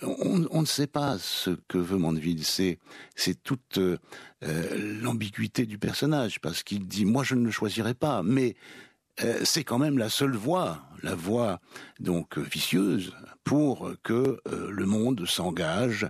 [0.02, 2.44] on, on, ne sait pas ce que veut Mandeville.
[2.44, 2.78] C'est,
[3.16, 3.80] c'est toute
[4.40, 8.54] l'ambiguïté du personnage, parce qu'il dit, moi, je ne le choisirai pas, mais
[9.20, 11.60] euh, c'est quand même la seule voie, la voie
[12.00, 13.12] donc vicieuse
[13.44, 16.08] pour que euh, le monde s'engage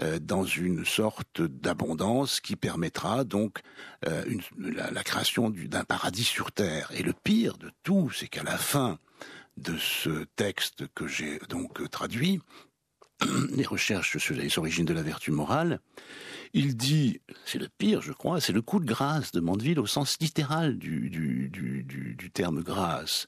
[0.00, 3.60] euh, dans une sorte d'abondance qui permettra donc
[4.58, 6.90] la, création d'un paradis sur terre.
[6.94, 8.98] Et le pire de tout, c'est qu'à la fin
[9.56, 12.40] de ce texte que j'ai donc traduit,
[13.50, 15.80] les recherches sur les origines de la vertu morale,
[16.56, 19.86] il dit, c'est le pire, je crois, c'est le coup de grâce de Mandeville au
[19.86, 21.50] sens littéral du,
[22.32, 23.26] terme grâce.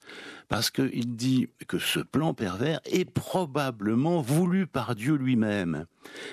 [0.49, 5.87] Parce qu'il dit que ce plan pervers est probablement voulu par Dieu lui-même.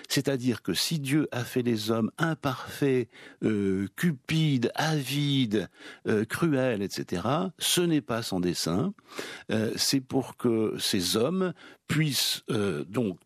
[0.08, 3.10] C'est-à-dire que si Dieu a fait les hommes imparfaits,
[3.44, 5.70] euh, cupides, avides,
[6.08, 7.24] euh, cruels, etc.,
[7.58, 8.94] ce n'est pas son dessein.
[9.52, 11.54] Euh, c'est pour que ces hommes
[11.88, 12.44] puissent
[12.88, 13.18] donc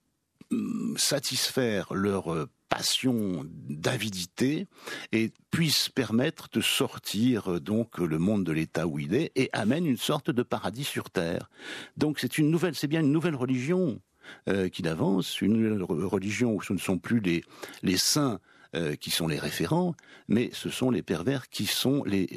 [0.96, 4.68] satisfaire leur passion d'avidité
[5.12, 9.50] et puisse permettre de sortir euh, donc le monde de l'état où il est et
[9.54, 11.50] amène une sorte de paradis sur terre.
[11.96, 14.00] Donc c'est une nouvelle, c'est bien une nouvelle religion
[14.50, 17.44] euh, qu'il avance, une nouvelle religion où ce ne sont plus les,
[17.84, 18.40] les saints
[18.78, 19.96] euh, qui sont les référents,
[20.28, 22.28] mais ce sont les pervers qui sont les,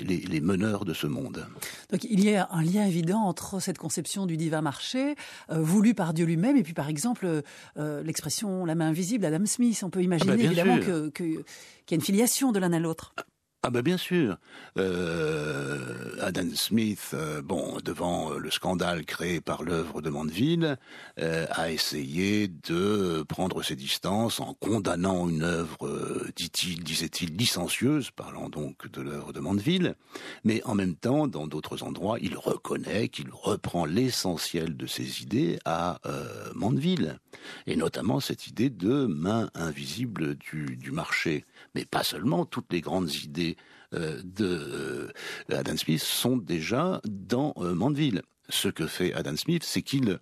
[0.40, 1.46] meneurs de ce monde.
[1.90, 5.16] Donc il y a un lien évident entre cette conception du divin marché,
[5.50, 7.42] euh, voulu par Dieu lui-même, et puis par exemple
[7.76, 9.83] euh, l'expression la main invisible, Adam Smith.
[9.85, 13.14] On peut imaginer ah bah, évidemment qu'il y a une filiation de l'un à l'autre.
[13.62, 14.38] Ah ben bien sûr.
[14.79, 20.79] Euh, Adam Smith, euh, bon, devant le scandale créé par l'œuvre de Mandeville,
[21.18, 28.49] euh, a essayé de prendre ses distances en condamnant une œuvre, dit-il, disait-il, licencieuse, parlant
[28.49, 29.94] donc de l'œuvre de Mandeville,
[30.42, 35.59] mais en même temps, dans d'autres endroits, il reconnaît qu'il reprend l'essentiel de ses idées
[35.66, 36.01] à
[36.55, 37.18] Mandeville,
[37.66, 43.14] et notamment cette idée de main invisible du marché, mais pas seulement toutes les grandes
[43.14, 43.56] idées
[43.94, 45.12] euh, de euh,
[45.52, 48.22] Adam Smith sont déjà dans euh, Mandeville.
[48.48, 50.20] Ce que fait Adam Smith, c'est qu'il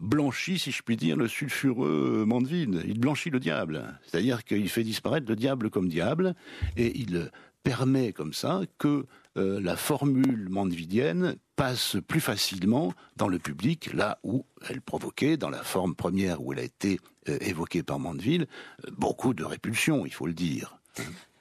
[0.00, 2.82] blanchit, si je puis dire, le sulfureux Mandeville.
[2.86, 3.98] Il blanchit le diable.
[4.06, 6.34] C'est-à-dire qu'il fait disparaître le diable comme diable
[6.76, 7.30] et il
[7.62, 14.44] permet comme ça que la formule mandevillienne passe plus facilement dans le public, là où
[14.68, 18.46] elle provoquait, dans la forme première où elle a été évoquée par Mandeville,
[18.92, 20.78] beaucoup de répulsion, il faut le dire.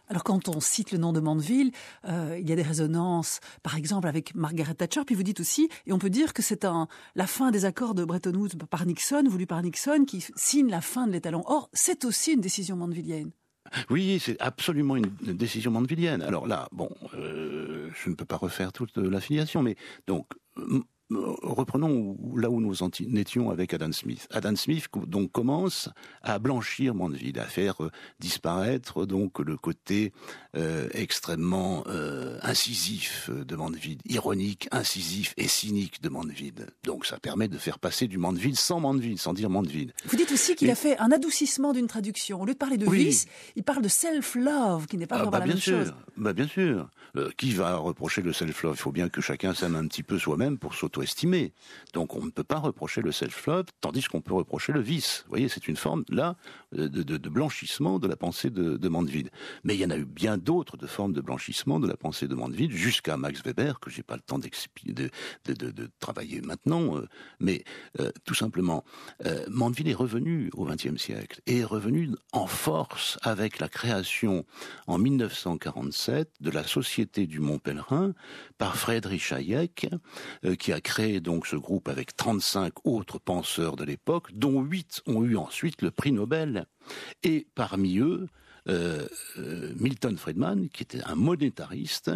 [0.10, 1.72] Alors quand on cite le nom de Mandeville,
[2.06, 5.70] euh, il y a des résonances, par exemple avec Margaret Thatcher, puis vous dites aussi,
[5.88, 6.68] et on peut dire que c'est
[7.16, 10.82] la fin des accords de Bretton Woods par Nixon, voulu par Nixon, qui signe la
[10.82, 11.44] fin de l'étalon.
[11.48, 13.32] Or, c'est aussi une décision mandevillienne.
[13.90, 16.22] Oui, c'est absolument une décision mandevillienne.
[16.22, 20.28] Alors là, bon, euh, je ne peux pas refaire toute l'affiliation, mais donc
[21.10, 24.28] reprenons là où nous en étions avec Adam Smith.
[24.32, 25.90] Adam Smith donc commence
[26.22, 30.14] à blanchir Mandeville, à faire euh, disparaître donc le côté
[30.56, 36.68] euh, extrêmement euh, incisif de Mandeville, ironique, incisif et cynique de Mandeville.
[36.84, 39.94] Donc ça permet de faire passer du Mandeville sans Mandeville, sans dire Mandeville.
[40.06, 42.42] Vous dites aussi qu'il a fait un adoucissement d'une traduction.
[42.42, 45.32] Au lieu de parler de vice, il parle de self-love, qui n'est pas ah, vraiment
[45.32, 45.94] bah, la bien même sûr, chose.
[46.18, 46.90] Bah bien sûr.
[47.38, 48.76] qui va reprocher le self-love?
[48.78, 51.03] Il faut bien que chacun s'aime un petit peu soi-même pour s'auto
[51.94, 55.24] Donc on ne peut pas reprocher le self-love, tandis qu'on peut reprocher le vice.
[55.26, 56.36] Vous voyez, c'est une forme, là,
[56.72, 59.30] de, blanchissement de la pensée de, de Mandeville.
[59.64, 62.28] Mais il y en a eu bien d'autres de formes de blanchissement de la pensée
[62.28, 65.10] de Mandeville, jusqu'à Max Weber, que j'ai pas le temps de,
[65.46, 66.98] de, travailler maintenant.
[66.98, 67.08] Euh,
[67.40, 67.64] mais
[68.00, 68.84] euh, tout simplement,
[69.26, 74.46] euh, Mandeville est revenu au XXe siècle, et est revenu en force avec la création,
[74.88, 78.14] en 1947, de la Société du Mont Pèlerin,
[78.58, 79.88] par Friedrich Hayek,
[80.60, 85.24] qui a créé donc ce groupe avec 35 autres penseurs de l'époque, dont 8 ont
[85.24, 86.66] eu ensuite le prix Nobel.
[87.24, 88.28] Et parmi eux,
[88.70, 89.08] euh,
[89.40, 92.12] euh, Milton Friedman, qui était un monétariste,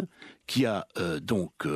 [0.46, 1.66] qui a euh, donc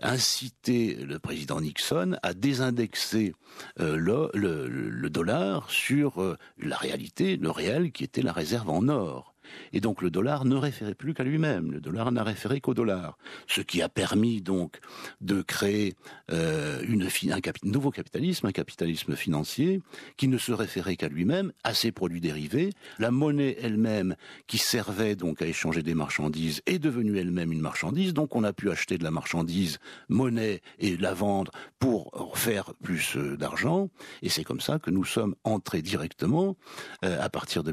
[0.00, 3.34] incité le président Nixon à désindexer
[3.78, 9.34] le, le, dollar sur la réalité, le réel, qui était la réserve en or.
[9.72, 13.18] Et donc le dollar ne référait plus qu'à lui-même, le dollar n'a référé qu'au dollar.
[13.46, 14.78] Ce qui a permis donc
[15.20, 15.94] de créer
[16.30, 19.80] euh, un, nouveau capitalisme, un capitalisme financier,
[20.16, 22.70] qui ne se référait qu'à lui-même, à ses produits dérivés.
[22.98, 28.14] La monnaie elle-même, qui servait donc à échanger des marchandises, est devenue elle-même une marchandise,
[28.14, 29.78] donc on a pu acheter de la marchandise,
[30.08, 33.88] monnaie, et la vendre pour faire plus euh, d'argent.
[34.22, 36.56] Et c'est comme ça que nous sommes entrés directement,
[37.04, 37.72] euh, à partir de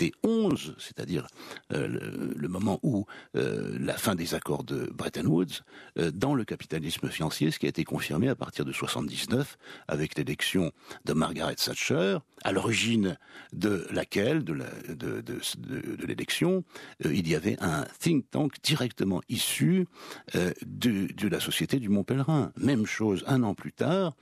[0.00, 1.26] 1971, c'est-à-dire
[1.72, 1.88] euh,
[2.36, 5.62] le, moment où la fin des accords de Bretton Woods,
[6.12, 10.72] dans le capitalisme financier, ce qui a été confirmé à partir de 79 avec l'élection
[11.04, 13.18] de Margaret Thatcher, à l'origine
[13.52, 14.56] de laquelle, de
[16.06, 16.64] l'élection,
[17.04, 19.86] il y avait un think tank directement issu
[20.34, 22.52] de la société du Mont Pèlerin.
[22.56, 24.14] Même chose un an plus tard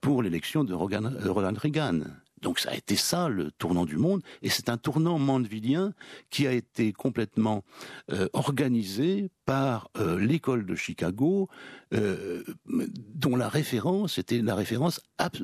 [0.00, 2.00] pour l'élection de Ronald Reagan.
[2.44, 5.94] Donc ça a été ça le tournant du monde, et c'est un tournant mandevillien
[6.28, 7.64] qui a été complètement
[8.12, 11.48] euh, organisé par euh, l'école de Chicago,
[11.94, 15.00] euh, dont la référence était la référence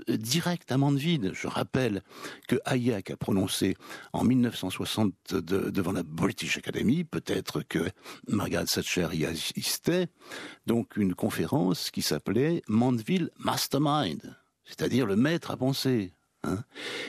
[0.09, 1.30] directe à Mandeville.
[1.32, 2.03] Je rappelle
[2.46, 3.78] que Hayek a prononcé
[4.12, 7.88] en 1960 devant la British Academy, peut-être que
[8.28, 10.09] Margaret Thatcher y assistait,
[10.66, 16.12] donc une conférence qui s'appelait Mandeville Mastermind, c'est-à-dire le maître à penser.
[16.43, 16.64] Hein.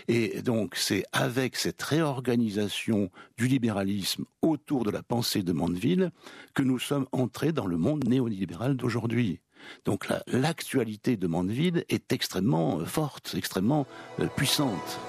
[0.09, 6.11] et donc c'est avec cette réorganisation du libéralisme autour de la pensée de Mandeville
[6.53, 9.39] que nous sommes entrés dans le monde néolibéral d'aujourd'hui.
[9.85, 13.87] Donc l'actualité de Mandeville est extrêmement euh, forte, extrêmement
[14.19, 14.99] euh, puissante.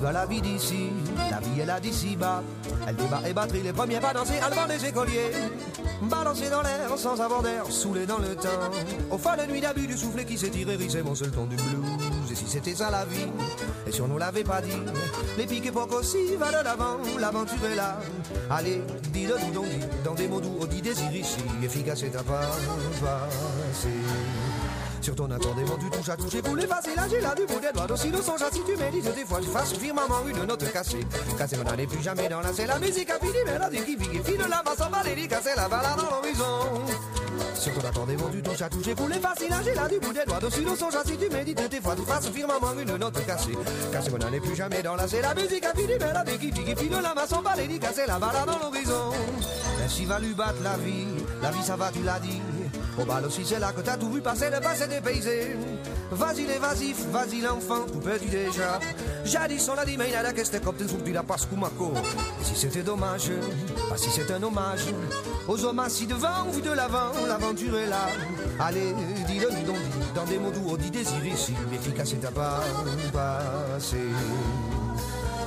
[0.00, 0.90] Va la vie d'ici,
[1.30, 2.42] la vie est là d'ici bas.
[2.86, 5.30] Elle débat et batterie, les premiers pas danser, allemand des écoliers.
[6.02, 8.48] Balancer dans l'air sans avoir d'air, saoulé dans le temps.
[9.10, 11.56] Au fond de nuit d'abus du soufflet qui s'est tiré, c'est mon seul ton du
[11.56, 12.30] blues.
[12.30, 13.26] Et si c'était ça la vie,
[13.86, 14.82] et si on nous l'avait pas dit,
[15.36, 17.98] les piques époques aussi va de l'avant, l'aventure est là.
[18.50, 18.82] Allez,
[19.12, 19.66] dis-le nous donc,
[20.04, 22.40] dans des mots doux, dit désir ici, efficace et à pas
[23.00, 23.88] passer.
[25.00, 27.60] Sur ton attendement, tu touches à toucher pour les facile, là j'ai là du bout
[27.60, 27.90] des doigts.
[27.90, 31.06] Aussi le songe si tu médites des fois, tu fasses maman une note cassée.
[31.36, 33.96] Casser mon n'est plus jamais dans la c'est la musique a fini, mais la qui
[33.96, 36.84] vit, fine la basse en balérie, casser la balade dans l'horizon.
[37.54, 40.12] Sur ton attendement, tu touches à toucher pour les facile, là j'ai là du bout
[40.12, 40.44] des doigts.
[40.44, 43.58] Aussi le songe si tu médites des fois, tu fasses maman une note cassée.
[43.92, 46.50] Casser mon n'est plus jamais dans la c'est la musique a fini, mais la qui
[46.50, 49.12] vit, fine la basse en balérie, casser la balade dans l'horizon.
[49.84, 51.06] Ainsi va lui battre la vie,
[51.40, 52.40] la vie ça va, tu l'as dit.
[53.00, 55.56] Au bal aussi, c'est là que t'as tout vu passer, le passé dépaysé.
[56.10, 58.80] Vas-y l'évasif, vas-y l'enfant, tout perdu déjà.
[59.24, 60.74] Jadis on a dit, mais il a la question comme
[61.04, 61.46] tu la passe.
[62.40, 63.30] Et si c'était dommage,
[63.88, 64.86] pas si c'est un hommage.
[65.46, 68.08] Aux hommes assis devant, vu de l'avant, l'aventure est là.
[68.58, 68.94] Allez,
[69.26, 69.76] dis-le nous donc,
[70.14, 72.60] dans des mots doux, dit désir ici, efficace est à pas
[73.12, 73.96] passer.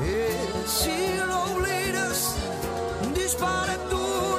[0.04, 0.90] Et si
[1.28, 1.52] l'on
[3.14, 4.32] disparaît tout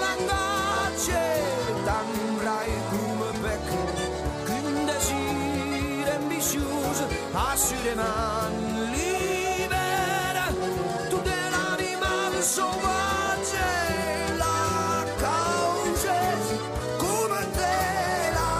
[6.59, 7.03] langage,
[7.35, 8.51] assurément
[8.95, 10.53] libère
[11.11, 13.57] toute l'animal sauvage
[14.39, 16.09] la cause
[16.99, 17.75] come te
[18.37, 18.51] la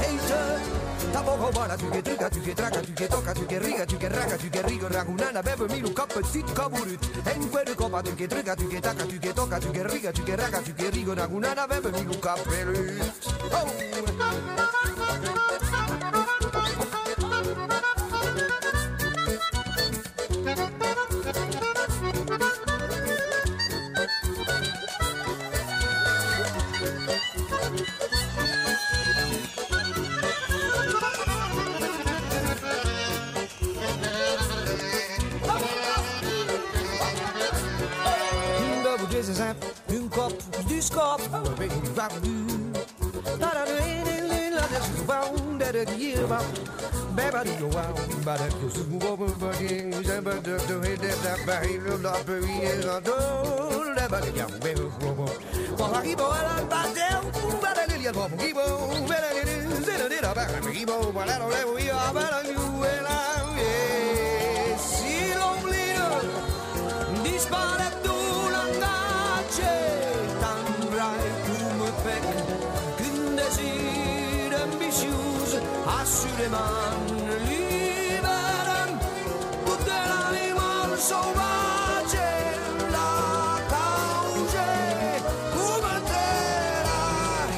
[0.00, 3.58] hate ta poco buona tu che triga tu che traga tu che tocca tu che
[3.58, 7.74] riga tu che raga tu che rigo ragunana beve milu cap petit caburut en quel
[7.74, 10.36] copa tu che triga tu che tacca tu che tocca tu che riga tu che
[10.36, 13.12] raga tu che rigo ragunana beve milu capelut
[13.52, 13.88] oh
[61.28, 61.52] i don't
[63.58, 64.07] Yeah.
[73.68, 75.50] wicked, ambitious,
[76.00, 76.94] assurément
[77.48, 78.90] libéral,
[79.64, 82.18] but de l'animal sauvage,
[82.90, 83.10] la
[83.72, 84.58] cause
[85.54, 87.02] combattait la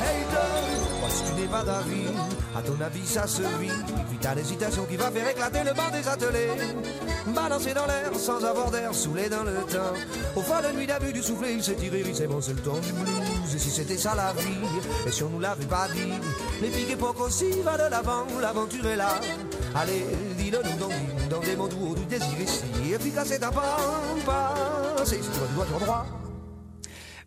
[0.02, 0.62] hater.
[1.00, 2.08] Parce que tu n'es pas d'avis,
[2.56, 3.70] à ton avis ça se vit,
[4.10, 7.09] vite à l'hésitation qui va faire éclater le banc des ateliers.
[7.34, 9.92] Balancer dans l'air sans avoir d'air, saoulé dans le temps.
[10.36, 12.78] Au fond de nuit d'abus du soufflet, il s'est tiré, c'est bon, c'est le temps
[12.78, 13.54] du blues.
[13.54, 14.58] Et si c'était ça la vie,
[15.06, 16.12] et si on nous l'avait pas dit,
[16.62, 19.20] les piques époques aussi va de l'avant, l'aventure est là.
[19.74, 20.06] Allez,
[20.36, 22.64] dis-le nous dans, dans des mots doux du désir ici.
[22.92, 24.54] Et ta pampa,
[25.04, 26.06] c'est si tu dois du droit.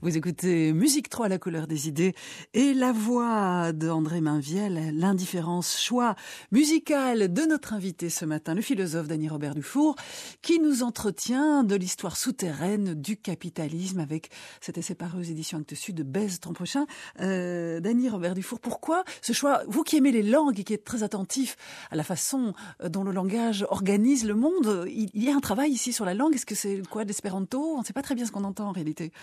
[0.03, 2.13] Vous écoutez Musique 3, la couleur des idées,
[2.53, 6.15] et la voix d'André Mainviel, l'indifférence, choix
[6.51, 9.95] musical de notre invité ce matin, le philosophe Dany Robert Dufour,
[10.41, 14.29] qui nous entretient de l'histoire souterraine du capitalisme avec
[14.59, 16.85] cet essai paru aux éditions Actes Sud de Baise ton prochain.
[17.21, 20.83] Euh, Dany Robert Dufour, pourquoi ce choix Vous qui aimez les langues et qui êtes
[20.83, 21.55] très attentif
[21.91, 22.53] à la façon
[22.85, 26.35] dont le langage organise le monde, il y a un travail ici sur la langue.
[26.35, 28.73] Est-ce que c'est quoi l'espéranto On ne sait pas très bien ce qu'on entend en
[28.73, 29.13] réalité.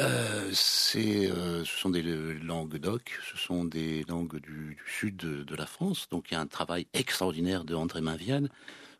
[0.00, 0.50] Euh,
[0.96, 6.08] euh, ce sont des langues doc, ce sont des langues du, sud de, la France.
[6.10, 8.48] Donc il y a un travail extraordinaire de André Mainvienne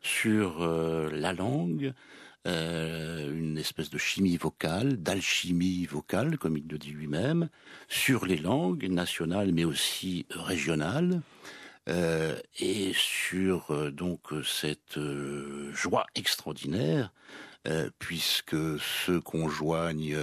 [0.02, 1.92] sur euh, la langue,
[2.46, 7.48] euh, une espèce de chimie vocale, d'alchimie vocale, comme il le dit lui-même,
[7.88, 11.22] sur les langues nationales mais aussi régionales.
[11.88, 14.98] Euh, et sur euh, donc cette
[15.72, 17.10] joie extraordinaire euh,
[17.98, 20.16] puisque ceux qu'on joigne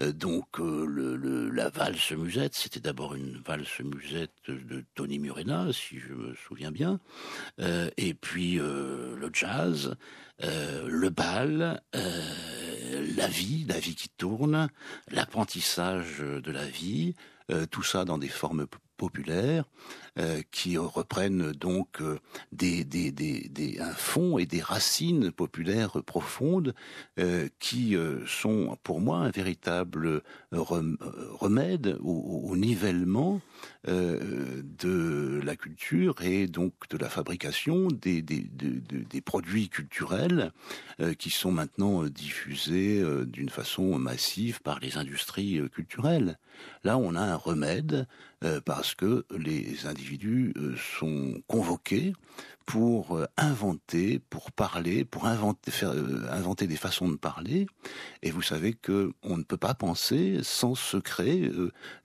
[0.00, 5.98] euh, donc euh, la valse musette, c'était d'abord une valse musette de Tony Murena, si
[5.98, 7.00] je me souviens bien,
[7.96, 9.96] et puis le jazz,
[10.40, 14.68] le bal, la vie, la vie qui tourne,
[15.10, 17.14] l'apprentissage de la vie,
[17.70, 18.66] tout ça dans des formes
[18.96, 19.64] populaires
[20.16, 22.20] euh, qui reprennent donc euh,
[22.62, 26.72] un fond et des racines populaires profondes
[27.18, 33.40] euh, qui sont pour moi un véritable remède au, nivellement
[33.86, 40.52] de la culture et donc de la fabrication des produits culturels
[41.18, 46.38] qui sont maintenant diffusés d'une façon massive par les industries culturelles.
[46.84, 48.06] Là, on a un remède
[48.64, 50.03] parce que les individus
[50.76, 52.12] sont convoqués
[52.66, 55.92] pour inventer, pour parler, pour inventer, faire,
[56.30, 57.66] inventer des façons de parler.
[58.22, 61.50] Et vous savez que on ne peut pas penser sans se créer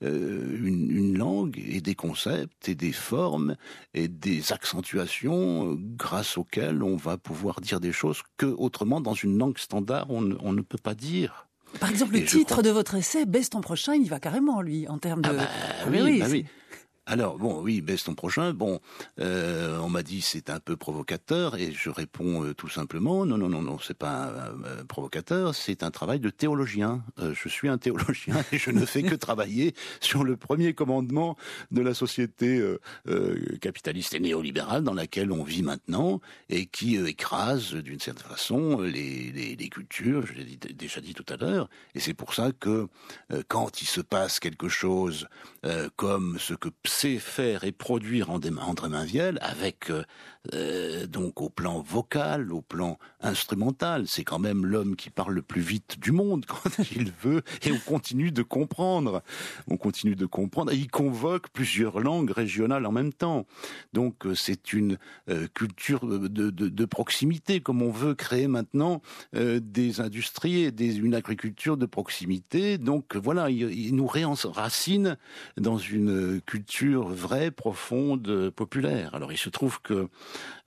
[0.03, 3.55] euh, une, une, langue et des concepts et des formes
[3.93, 9.37] et des accentuations grâce auxquelles on va pouvoir dire des choses que autrement dans une
[9.37, 11.47] langue standard on, on ne peut pas dire.
[11.79, 12.63] Par exemple, le titre crois...
[12.63, 15.29] de votre essai, Baisse ton prochain, il va carrément, lui, en termes de...
[15.29, 16.45] Ah bah, ah oui, oui, bah oui.
[17.11, 18.53] Alors bon, oui, baisse ton prochain.
[18.53, 18.79] Bon,
[19.19, 23.35] euh, on m'a dit c'est un peu provocateur et je réponds euh, tout simplement non,
[23.35, 27.03] non, non, non, c'est pas euh, provocateur, c'est un travail de théologien.
[27.17, 31.35] Je suis un théologien et je ne fais que travailler sur le premier commandement
[31.71, 32.63] de la société
[33.59, 39.31] capitaliste et néolibérale dans laquelle on vit maintenant et qui écrase d'une certaine façon les,
[39.31, 40.27] les, les cultures.
[40.27, 41.69] Je l'ai déjà dit tout à l'heure.
[41.95, 42.87] Et c'est pour ça que
[43.47, 45.27] quand il se passe quelque chose
[45.95, 46.69] comme ce que
[46.99, 49.89] sait faire et produire André Mainviel avec
[50.53, 54.05] euh, donc au plan vocal, au plan instrumental.
[54.05, 57.71] C'est quand même l'homme qui parle le plus vite du monde quand il veut et
[57.71, 59.23] on continue de comprendre.
[59.69, 63.45] On continue de comprendre il convoque plusieurs langues régionales en même temps.
[63.93, 64.97] Donc euh, c'est une
[65.29, 69.01] euh, culture de, proximité comme on veut créer maintenant
[69.35, 72.77] euh, des industries et des, une agriculture de proximité.
[72.77, 75.17] Donc voilà, il, il nous réenracine
[75.57, 79.13] dans une culture vraie, profonde, populaire.
[79.15, 80.07] Alors il se trouve que,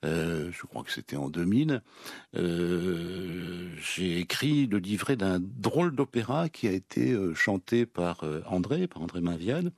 [0.05, 1.81] euh, je crois que c'était en 2000,
[2.35, 8.41] euh, j'ai écrit le livret d'un drôle d'opéra qui a été euh, chanté par euh,
[8.47, 9.71] André, par André Mainvial,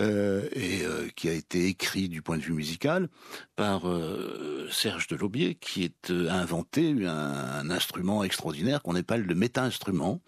[0.00, 3.08] euh, et euh, qui a été écrit du point de vue musical
[3.54, 10.20] par euh, Serge Delaubier, qui euh, inventé un, instrument extraordinaire qu'on appelle le méta-instrument,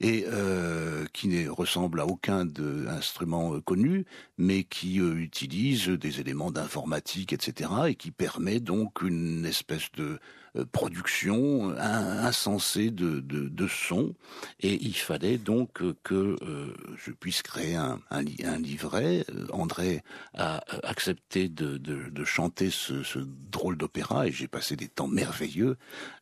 [0.00, 0.26] et
[1.14, 2.46] qui ne ressemble à aucun
[2.86, 4.04] instrument connu,
[4.36, 10.18] mais qui utilise des éléments d'informatique, etc., et qui permet donc une espèce de
[10.64, 14.14] production insensée de, de, de son
[14.60, 18.22] et il fallait donc que euh, je puisse créer un, un,
[18.58, 19.24] livret.
[19.52, 20.02] André
[20.34, 23.18] a accepté de, de, chanter ce,
[23.50, 25.76] drôle d'opéra et j'ai passé des temps merveilleux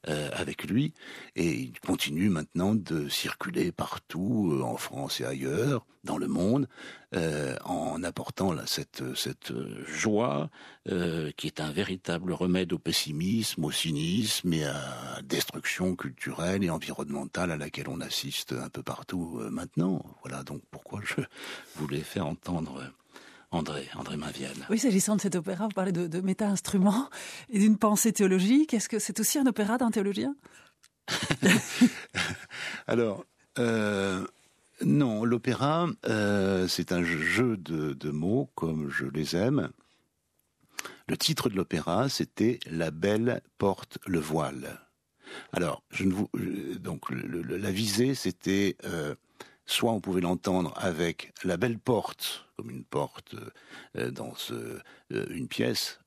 [0.08, 0.92] euh, avec lui
[1.36, 6.68] et il continue maintenant de circuler partout euh, en France et ailleurs dans le monde
[7.16, 9.52] euh, en apportant là, cette, cette
[9.86, 10.50] joie
[10.90, 16.70] euh, qui est un véritable remède au pessimisme, au cynisme et à destruction culturelle et
[16.70, 20.04] environnementale à laquelle on assiste un peu partout euh, maintenant.
[20.22, 21.22] Voilà donc pourquoi je
[21.76, 22.82] voulais faire entendre
[23.50, 24.56] André, André Mainviel.
[24.70, 27.08] Oui, s'agissant de cet opéra, vous parlez de, de méta-instruments
[27.50, 28.74] et d'une pensée théologique.
[28.74, 30.34] Est-ce que c'est aussi un opéra d'un théologien?
[32.86, 33.24] Alors,
[33.58, 34.26] euh,
[34.84, 39.70] non, l'opéra, euh, c'est un jeu de, de mots comme je les aime.
[41.08, 44.80] Le titre de l'opéra, c'était La belle porte le voile.
[45.52, 46.28] Alors, je ne vous,
[46.78, 49.14] donc la visée, c'était euh,
[49.66, 53.34] soit on pouvait l'entendre avec la belle porte, comme une porte
[53.96, 54.80] euh, dans euh,
[55.10, 56.00] une pièce,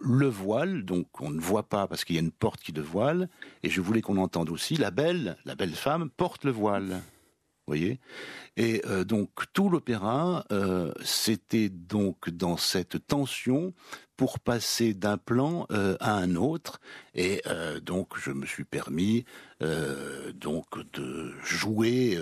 [0.00, 2.82] le voile, donc on ne voit pas parce qu'il y a une porte qui le
[2.82, 3.28] voile,
[3.62, 7.02] et je voulais qu'on entende aussi la belle, la belle femme porte le voile.
[7.68, 7.98] Vous voyez?
[8.56, 10.44] Et donc tout l'opéra,
[11.02, 13.74] c'était donc dans cette tension
[14.16, 16.80] pour passer d'un plan euh, à un autre.
[17.14, 19.24] Et euh, donc je me suis permis
[19.62, 22.18] euh, donc de jouer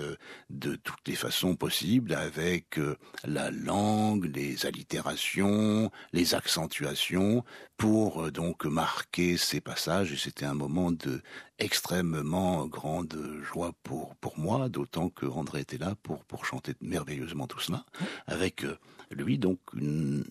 [0.49, 2.79] de toutes les façons possibles avec
[3.25, 7.43] la langue, les allitérations, les accentuations
[7.77, 10.11] pour donc marquer ces passages.
[10.13, 11.21] Et c'était un moment de
[11.59, 17.47] extrêmement grande joie pour pour moi, d'autant que André était là pour pour chanter merveilleusement
[17.47, 17.85] tout cela
[18.27, 18.65] avec
[19.11, 20.23] lui donc une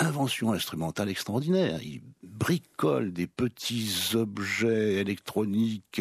[0.00, 1.80] invention instrumentale extraordinaire.
[2.28, 6.00] Bricole des petits objets électroniques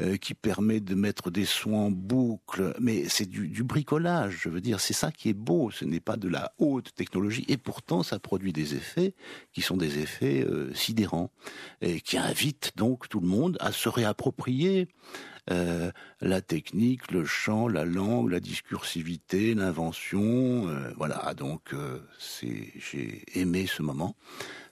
[0.00, 4.60] euh, qui permettent de mettre des sons en boucle, mais c'est du, bricolage, je veux
[4.60, 8.02] dire, c'est ça qui est beau, ce n'est pas de la haute technologie, et pourtant
[8.02, 9.14] ça produit des effets
[9.52, 11.30] qui sont des effets euh, sidérants,
[11.80, 14.88] et qui invitent donc tout le monde à se réapproprier
[15.50, 20.66] euh, la technique, le chant, la langue, la discursivité, l'invention.
[20.96, 24.16] voilà, donc euh, c'est j'ai aimé ce moment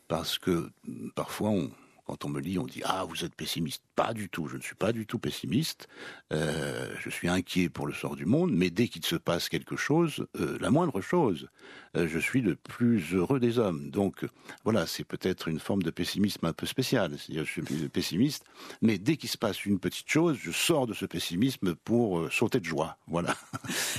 [0.09, 1.71] parce que mm, parfois on
[2.05, 3.83] quand on me lit, on dit ah vous êtes pessimiste.
[3.97, 4.49] Pas du tout.
[4.49, 5.89] Je ne suis pas du tout pessimiste.
[6.33, 9.77] Euh, je suis inquiet pour le sort du monde, mais dès qu'il se passe quelque
[9.77, 11.49] chose, euh, la moindre chose,
[11.97, 13.91] euh, je suis le plus heureux des hommes.
[13.91, 14.27] Donc
[14.65, 17.13] voilà, c'est peut-être une forme de pessimisme un peu spécial.
[17.19, 18.45] C'est-à-dire, je suis pessimiste,
[18.83, 22.61] mais dès qu'il se passe une petite chose, je sors de ce pessimisme pour sauter
[22.61, 22.99] de joie.
[23.07, 23.37] Voilà.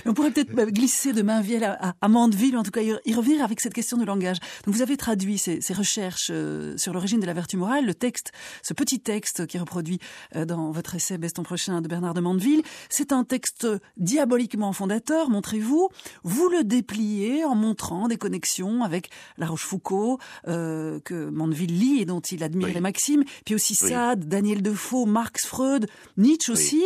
[0.05, 3.61] On pourrait peut-être glisser de Mainviel à, à, Mandeville, en tout cas y, revenir avec
[3.61, 4.37] cette question de langage.
[4.65, 6.31] Donc vous avez traduit ces, ces recherches
[6.75, 8.31] sur l'origine de la vertu morale, le texte,
[8.61, 9.99] ce petit texte qui est reproduit
[10.35, 12.61] euh, dans votre essai Beston prochain de Bernard de Mandeville.
[12.89, 13.67] C'est un texte
[13.97, 15.89] diaboliquement fondateur, montrez-vous.
[16.23, 22.05] Vous le dépliez en montrant des connexions avec La Rochefoucauld, euh, que Mandeville lit et
[22.05, 22.73] dont il admire Oui.
[22.73, 23.89] les maximes, puis aussi Oui.
[23.89, 25.87] Sade, Daniel Defoe, Marx, Freud,
[26.17, 26.57] Nietzsche Oui.
[26.57, 26.83] aussi.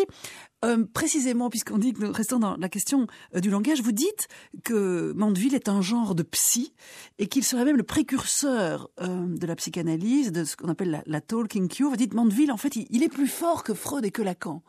[0.66, 4.28] Euh, précisément, puisqu'on dit que nous restons dans la question euh, du langage, vous dites
[4.66, 6.74] que Mandeville est un genre de psy
[7.18, 11.04] et qu'il serait même le précurseur euh, de la psychanalyse, de ce qu'on appelle la,
[11.06, 11.90] la talking cure.
[11.90, 14.62] Vous dites Mandeville, en fait, il, il est plus fort que Freud et que Lacan.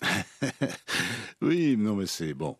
[1.40, 2.56] Oui, non, mais c'est bon.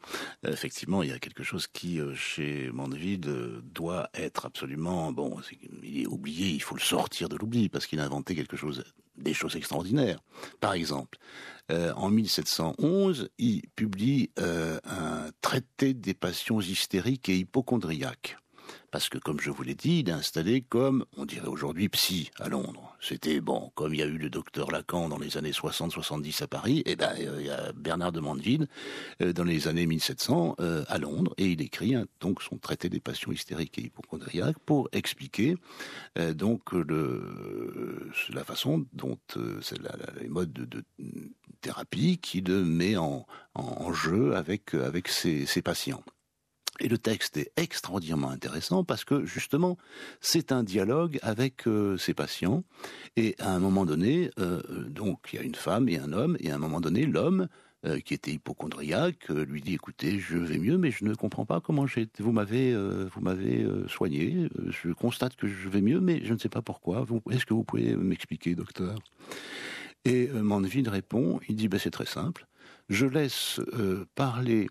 [0.47, 5.37] Effectivement, il y a quelque chose qui, euh, chez Mandeville, euh, doit être absolument bon.
[5.83, 8.85] Il est oublié, il faut le sortir de l'oubli parce qu'il a inventé quelque chose,
[9.17, 10.21] des choses extraordinaires.
[10.61, 11.19] Par exemple,
[11.71, 18.39] euh, en 1711, il publie euh, un traité des passions hystériques et hypochondriaques.
[18.91, 22.31] Parce que, comme je vous l'ai dit, il est installé comme, on dirait aujourd'hui, psy
[22.39, 22.97] à Londres.
[23.01, 26.47] C'était, bon, comme il y a eu le docteur Lacan dans les années 60-70 à
[26.47, 28.67] Paris, et ben, euh, il y a Bernard de Mandeville
[29.23, 33.01] euh, dans les années 1700 euh, à Londres, et il écrit donc son traité des
[33.01, 35.57] passions hystériques et hypochondriaques pour expliquer
[36.35, 39.19] donc la façon dont
[39.61, 39.79] c'est
[40.21, 40.85] les modes de,
[41.61, 43.27] thérapie qu'il met en,
[43.93, 46.03] jeu avec, avec ses patients.
[46.81, 49.77] Et le texte est extraordinairement intéressant parce que justement,
[50.21, 52.63] c'est un dialogue avec euh, ses patients.
[53.17, 56.37] Et à un moment donné, euh, donc il y a une femme et un homme,
[56.41, 57.49] et à un moment donné, l'homme
[57.85, 61.61] euh, qui était hypochondriaque lui dit "Écoutez, je vais mieux, mais je ne comprends pas
[61.61, 61.87] comment
[62.19, 64.49] vous m'avez vous m'avez soigné.
[64.69, 67.07] Je constate que je vais mieux, mais je ne sais pas pourquoi.
[67.31, 68.99] Est-ce que vous pouvez m'expliquer, docteur?
[70.05, 72.47] Et Mandeville répond il dit ben, c'est très simple.
[72.89, 73.61] Je laisse
[74.15, 74.69] parler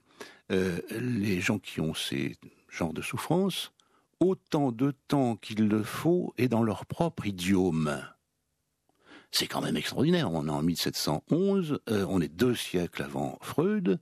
[0.51, 2.35] euh, les gens qui ont ces
[2.69, 3.73] genres de souffrances
[4.19, 8.01] autant de temps qu'il le faut et dans leur propre idiome.
[9.31, 10.31] C'est quand même extraordinaire.
[10.31, 13.99] On est en 1711, euh, on est deux siècles avant Freud,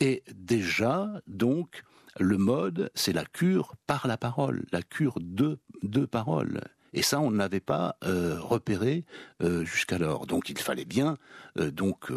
[0.00, 1.84] et déjà, donc,
[2.18, 6.60] le mode, c'est la cure par la parole, la cure de, de parole.
[6.94, 9.04] Et ça, on ne l'avait pas euh, repéré
[9.42, 10.26] euh, jusqu'alors.
[10.26, 11.16] Donc, il fallait bien
[11.58, 12.12] euh, donc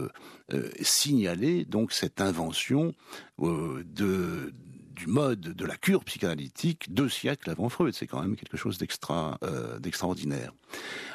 [0.82, 2.94] signaler donc cette invention
[3.40, 7.94] du mode de la cure psychanalytique deux siècles avant Freud.
[7.94, 9.40] C'est quand même quelque chose d'extra
[9.80, 10.54] d'extraordinaire.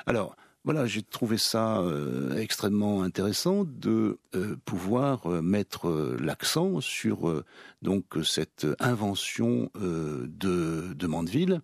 [0.07, 7.43] Alors, voilà, j'ai trouvé ça euh, extrêmement intéressant de euh, pouvoir euh, mettre l'accent sur
[7.81, 11.63] donc cette invention de, de Mandeville.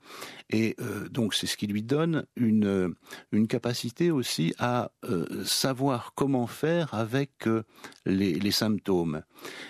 [0.49, 0.77] Et
[1.11, 2.95] donc c'est ce qui lui donne une
[3.33, 4.91] une capacité aussi à
[5.45, 7.47] savoir comment faire avec
[8.07, 9.23] les, les symptômes.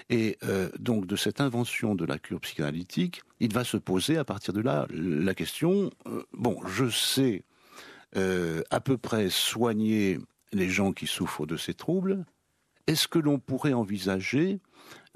[0.08, 0.38] Et
[0.78, 4.60] donc de cette invention de la cure psychanalytique, il va se poser à partir de
[4.60, 5.90] là la question
[6.32, 7.42] bon, je sais
[8.16, 10.18] euh, à peu près soigner
[10.52, 12.24] les gens qui souffrent de ces troubles,
[12.86, 14.60] est-ce que l'on pourrait envisager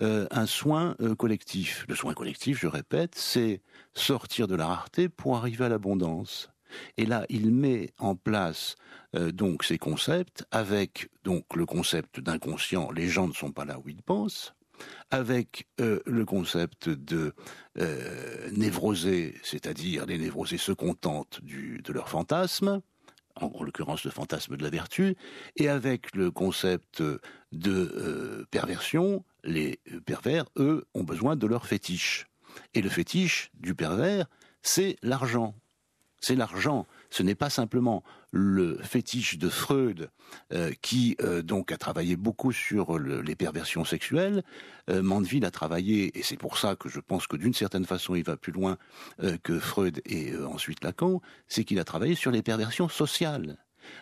[0.03, 1.87] euh, un soin euh, collectif?
[1.89, 3.63] Le soin collectif, je répète, c'est
[3.95, 6.51] sortir de la rareté pour arriver à l'abondance.
[6.99, 8.77] Et là, il met en place
[9.13, 12.93] donc ces concepts avec donc le concept d'inconscient.
[12.93, 14.55] Les gens ne sont pas là où ils pensent
[15.11, 17.35] avec le concept de
[18.53, 22.81] névrosé, c'est-à-dire les névrosés se contentent de leur fantasme,
[23.43, 25.17] en, l'occurrence le fantasme de la vertu,
[25.57, 32.27] et avec le concept de euh, perversion, les pervers, eux, ont besoin de leur fétiche.
[32.75, 34.27] Et le fétiche du pervers,
[34.63, 35.55] c'est l'argent.
[36.21, 36.87] C'est l'argent.
[37.11, 40.11] Ce n'est pas simplement le fétiche de Freud,
[40.53, 44.43] euh, qui euh, donc a travaillé beaucoup sur les perversions sexuelles.
[44.89, 48.15] Euh, Mandeville a travaillé, et c'est pour ça que je pense que d'une certaine façon
[48.15, 48.79] il va plus loin
[49.43, 53.59] que Freud et ensuite Lacan, c'est qu'il a travaillé sur les perversions sociales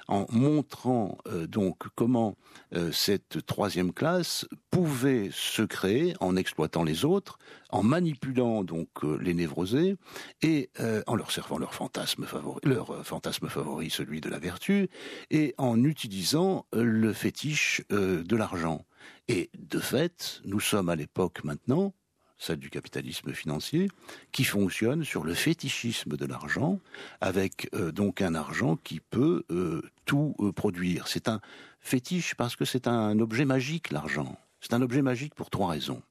[0.08, 2.36] en montrant euh, donc comment
[2.74, 7.38] euh, cette troisième classe pouvait se créer en exploitant les autres,
[7.70, 9.96] en manipulant donc euh, les névrosés
[10.42, 10.70] et
[11.06, 14.88] en leur servant leur fantasme favori, leur fantasme favori, celui de la vertu,
[15.30, 18.84] et en utilisant le fétiche de l'argent.
[19.28, 21.94] Et de fait, nous sommes à l'époque maintenant
[22.38, 23.88] celle du capitalisme financier,
[24.32, 26.80] qui fonctionne sur le fétichisme de l'argent,
[27.20, 31.08] avec euh, donc un argent qui peut euh, tout euh, produire.
[31.08, 31.40] C'est un
[31.80, 34.38] fétiche parce que c'est un objet magique, l'argent.
[34.60, 36.02] C'est un objet magique pour trois raisons.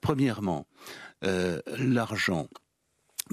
[0.00, 0.66] Premièrement,
[1.22, 2.48] l'argent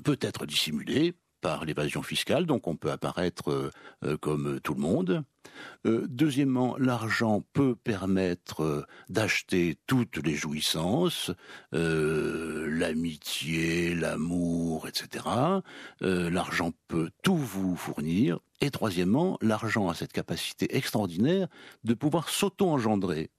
[0.03, 1.13] peut être dissimulé
[1.43, 3.69] par l'évasion fiscale, donc on peut apparaître euh,
[4.05, 5.25] euh, comme tout le monde.
[5.85, 11.31] Euh, deuxièmement, l'argent peut permettre d'acheter toutes les jouissances,
[11.73, 15.25] l'amitié, l'amour, etc.
[15.99, 18.39] l'argent peut tout vous fournir.
[18.61, 21.49] Et troisièmement, l'argent a cette capacité extraordinaire
[21.83, 23.29] de pouvoir s'auto-engendrer.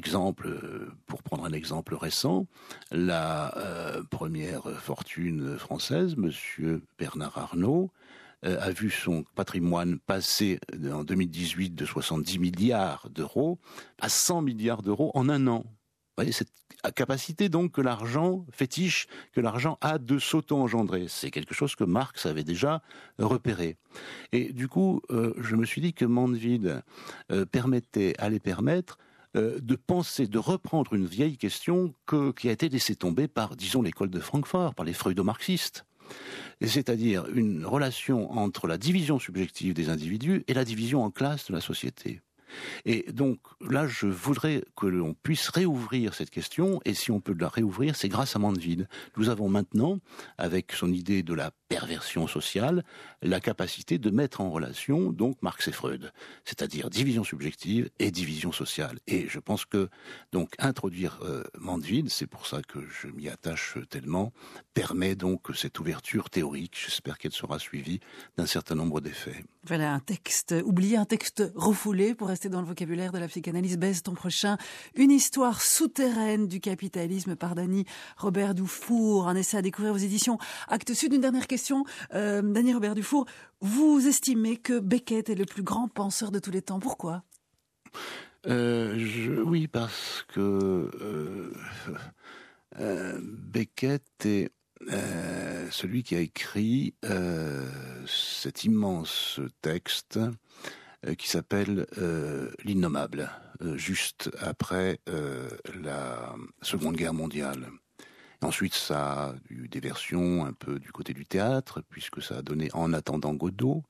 [0.00, 0.58] Exemple,
[1.04, 2.46] pour prendre un exemple récent,
[2.90, 7.90] la euh, première fortune française, Monsieur Bernard Arnault,
[8.46, 10.58] euh, a vu son patrimoine passer
[10.90, 13.58] en 2018 de 70 milliards d'euros
[14.00, 15.66] à 100 milliards d'euros en un an
[16.20, 16.50] voyez, cette
[16.94, 21.06] capacité donc que l'argent fétiche, que l'argent a de s'auto-engendrer.
[21.08, 22.82] C'est quelque chose que Marx avait déjà
[23.18, 23.76] repéré.
[24.32, 26.82] Et du coup, euh, je me suis dit que Mandeville
[27.32, 28.98] euh, permettait, allait permettre
[29.36, 31.94] euh, de penser, de reprendre une vieille question
[32.36, 35.84] qui a été laissée tomber par, disons, l'école de Francfort, par les freudo-marxistes
[36.66, 41.54] c'est-à-dire une relation entre la division subjective des individus et la division en classes de
[41.54, 42.20] la société.
[42.84, 47.34] Et donc là, je voudrais que l'on puisse réouvrir cette question, et si on peut
[47.38, 48.88] la réouvrir, c'est grâce à Mandeville.
[49.16, 49.98] Nous avons maintenant,
[50.38, 52.84] avec son idée de la perversion sociale,
[53.22, 56.12] la capacité de mettre en relation donc Marx et Freud,
[56.44, 58.98] c'est-à-dire division subjective et division sociale.
[59.06, 59.88] Et je pense que
[60.32, 64.32] donc introduire euh, Mandeville, c'est pour ça que je m'y attache tellement,
[64.74, 66.76] permet donc cette ouverture théorique.
[66.76, 68.00] J'espère qu'elle sera suivie
[68.36, 69.44] d'un certain nombre d'effets.
[69.64, 73.76] Voilà un texte oublié, un texte refoulé pour dans le vocabulaire de la psychanalyse.
[73.76, 74.56] Baise ton prochain,
[74.94, 77.84] une histoire souterraine du capitalisme par Dany
[78.16, 79.28] Robert Dufour.
[79.28, 80.38] Un essai à découvrir aux éditions
[80.68, 81.12] Actes Sud.
[81.12, 81.84] Une dernière question,
[82.14, 83.26] euh, Dany Robert Dufour.
[83.60, 86.80] Vous estimez que Beckett est le plus grand penseur de tous les temps?
[86.80, 87.22] Pourquoi?
[88.46, 90.40] Euh, Oui, parce que
[91.00, 91.52] euh,
[92.80, 94.50] euh Beckett est
[95.70, 96.94] celui qui a écrit
[98.06, 100.18] cet immense texte
[101.18, 101.86] qui s'appelle
[102.64, 103.30] L'innommable,
[103.74, 105.00] juste après
[105.82, 107.68] la Seconde Guerre mondiale.
[108.42, 112.42] Ensuite, ça a eu des versions un peu du côté du théâtre, puisque ça a
[112.42, 113.82] donné En attendant Godot.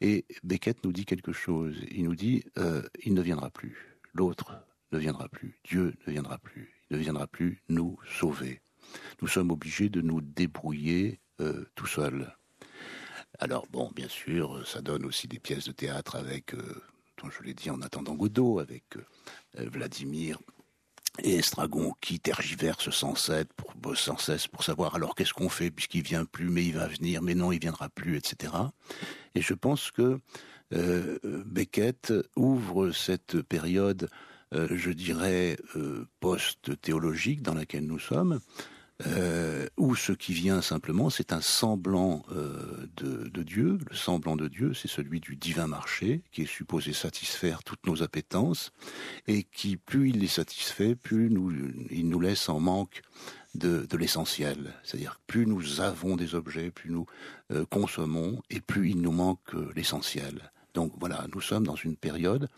[0.00, 1.76] Et Beckett nous dit quelque chose.
[1.90, 2.44] Il nous dit
[3.04, 3.98] Il ne viendra plus.
[4.12, 4.52] L'autre
[4.92, 5.58] ne viendra plus.
[5.64, 6.82] Dieu ne viendra plus.
[6.90, 8.60] Il ne viendra plus nous sauver
[9.20, 12.36] nous sommes obligés de nous débrouiller euh, tout seuls.
[13.38, 16.82] Alors bon, bien sûr, ça donne aussi des pièces de théâtre avec, euh,
[17.24, 20.38] je l'ai dit en attendant Godot, avec euh, Vladimir
[21.22, 25.70] et Estragon qui tergiverse sans cesse pour, sans cesse pour savoir alors qu'est-ce qu'on fait
[25.70, 28.52] puisqu'il vient plus, mais il va venir, mais non, il viendra plus, etc.
[29.34, 30.20] Et je pense que
[30.72, 34.08] euh, Beckett ouvre cette période,
[34.54, 38.40] euh, je dirais, euh, post-théologique dans laquelle nous sommes,
[39.06, 43.78] euh, où ce qui vient simplement, c'est un semblant euh, de, de, Dieu.
[43.88, 48.02] Le semblant de Dieu, c'est celui du divin marché, qui est supposé satisfaire toutes nos
[48.02, 48.70] appétences,
[49.26, 51.52] et qui, plus il les satisfait, plus nous,
[51.90, 53.02] il nous laisse en manque
[53.54, 54.74] de, de l'essentiel.
[54.82, 57.06] C'est-à-dire plus nous avons des objets, plus nous
[57.50, 60.52] euh, consommons, et plus il nous manque euh, l'essentiel.
[60.74, 62.48] Donc voilà, nous sommes dans une période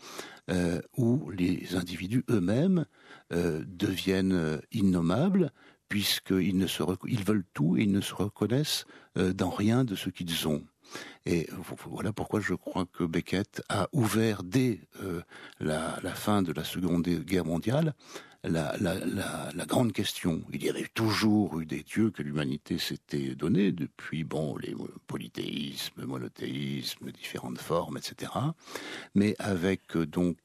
[0.49, 2.85] euh, où les individus eux-mêmes
[3.33, 5.51] euh, deviennent innommables,
[5.89, 8.85] puisqu'ils ne se ils veulent tout et ils ne se reconnaissent
[9.17, 10.63] euh, dans rien de ce qu'ils ont.
[11.25, 11.49] Et
[11.87, 15.21] voilà pourquoi je crois que Beckett a ouvert dès euh,
[15.59, 17.95] la, fin de la Seconde Guerre mondiale
[18.47, 20.43] la, la, grande question.
[20.53, 24.75] Il y avait toujours eu des dieux que l'humanité s'était donné depuis bon les
[25.07, 28.31] polythéismes, monothéismes, différentes formes, etc.
[29.15, 30.37] Mais avec euh, donc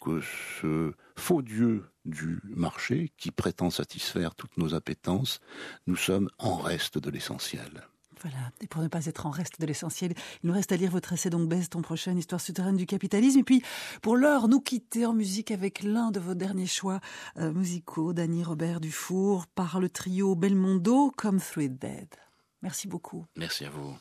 [0.62, 5.38] ce faux dieu du marché qui prétend satisfaire toutes nos appétences,
[5.86, 7.86] nous sommes en reste de l'essentiel.
[8.22, 8.50] Voilà.
[8.60, 11.12] Et pour ne pas être en reste de l'essentiel, il nous reste à lire votre
[11.12, 13.38] essai donc Baise ton prochain Histoire souterraine du capitalisme.
[13.38, 13.62] Et puis,
[14.02, 17.00] pour l'heure, nous quitter en musique avec l'un de vos derniers choix
[17.38, 22.08] euh, musicaux, Danny Robert Dufour, par le trio Belmondo, Come Through It Dead.
[22.62, 23.26] Merci beaucoup.
[23.36, 23.96] Merci à vous.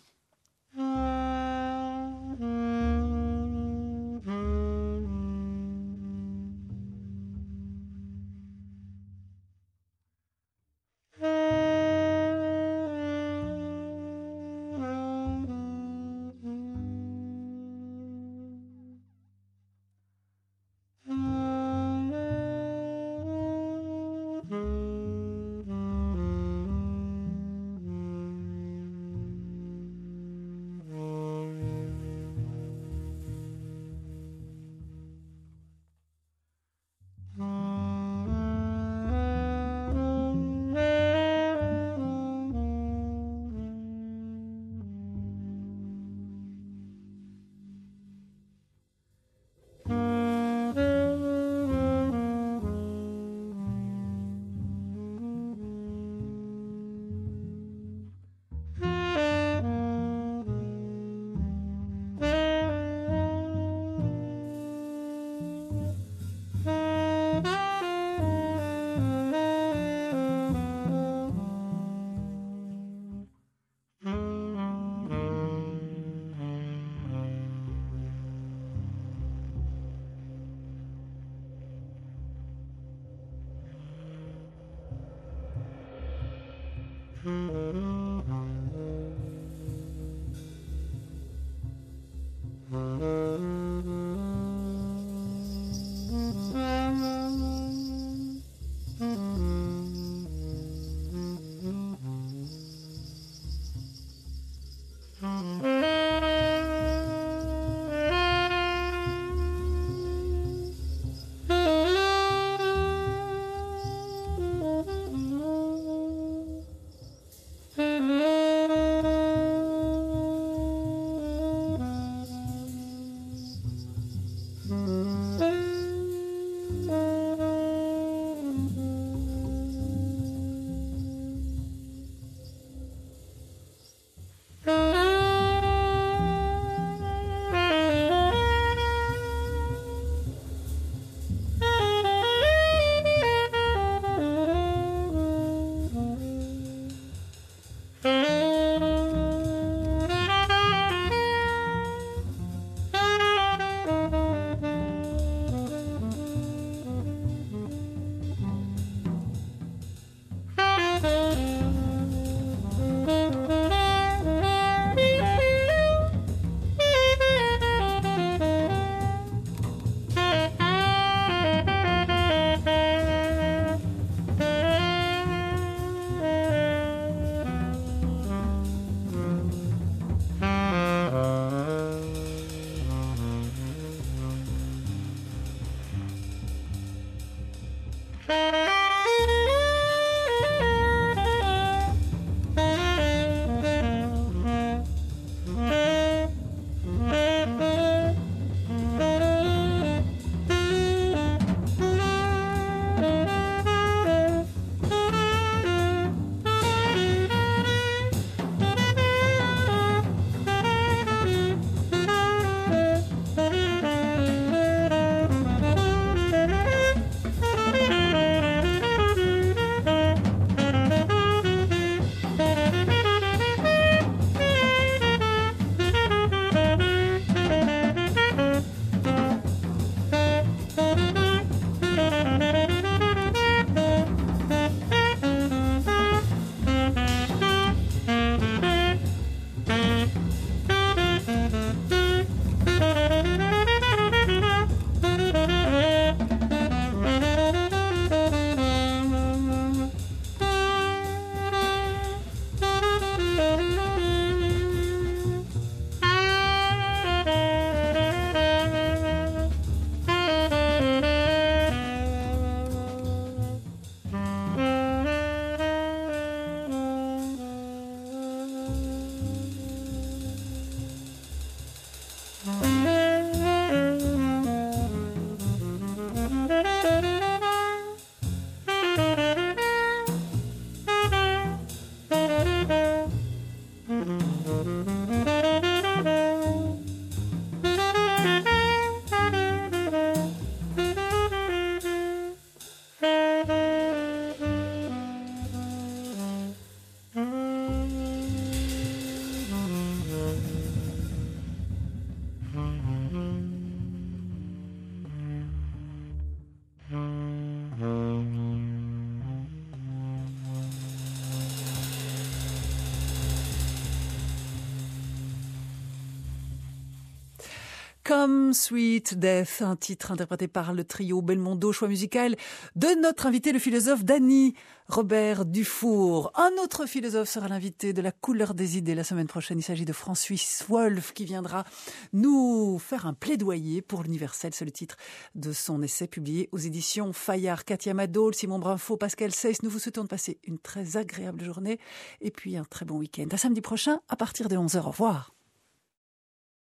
[318.09, 322.35] Come Sweet Death, un titre interprété par le trio Belmondo, choix musical
[322.75, 324.55] de notre invité, le philosophe Danny
[324.87, 326.31] Robert Dufour.
[326.33, 329.59] Un autre philosophe sera l'invité de la couleur des idées la semaine prochaine.
[329.59, 330.37] Il s'agit de François
[330.69, 331.65] Wolf qui viendra
[332.11, 334.55] nous faire un plaidoyer pour l'universel.
[334.55, 334.97] C'est le titre
[335.35, 337.63] de son essai publié aux éditions Fayard.
[337.63, 339.61] Katia Madol, Simon Brinfo, Pascal Seyss.
[339.61, 341.79] Nous vous souhaitons de passer une très agréable journée
[342.21, 343.27] et puis un très bon week-end.
[343.29, 344.79] À samedi prochain à partir de 11h.
[344.79, 345.31] Au revoir.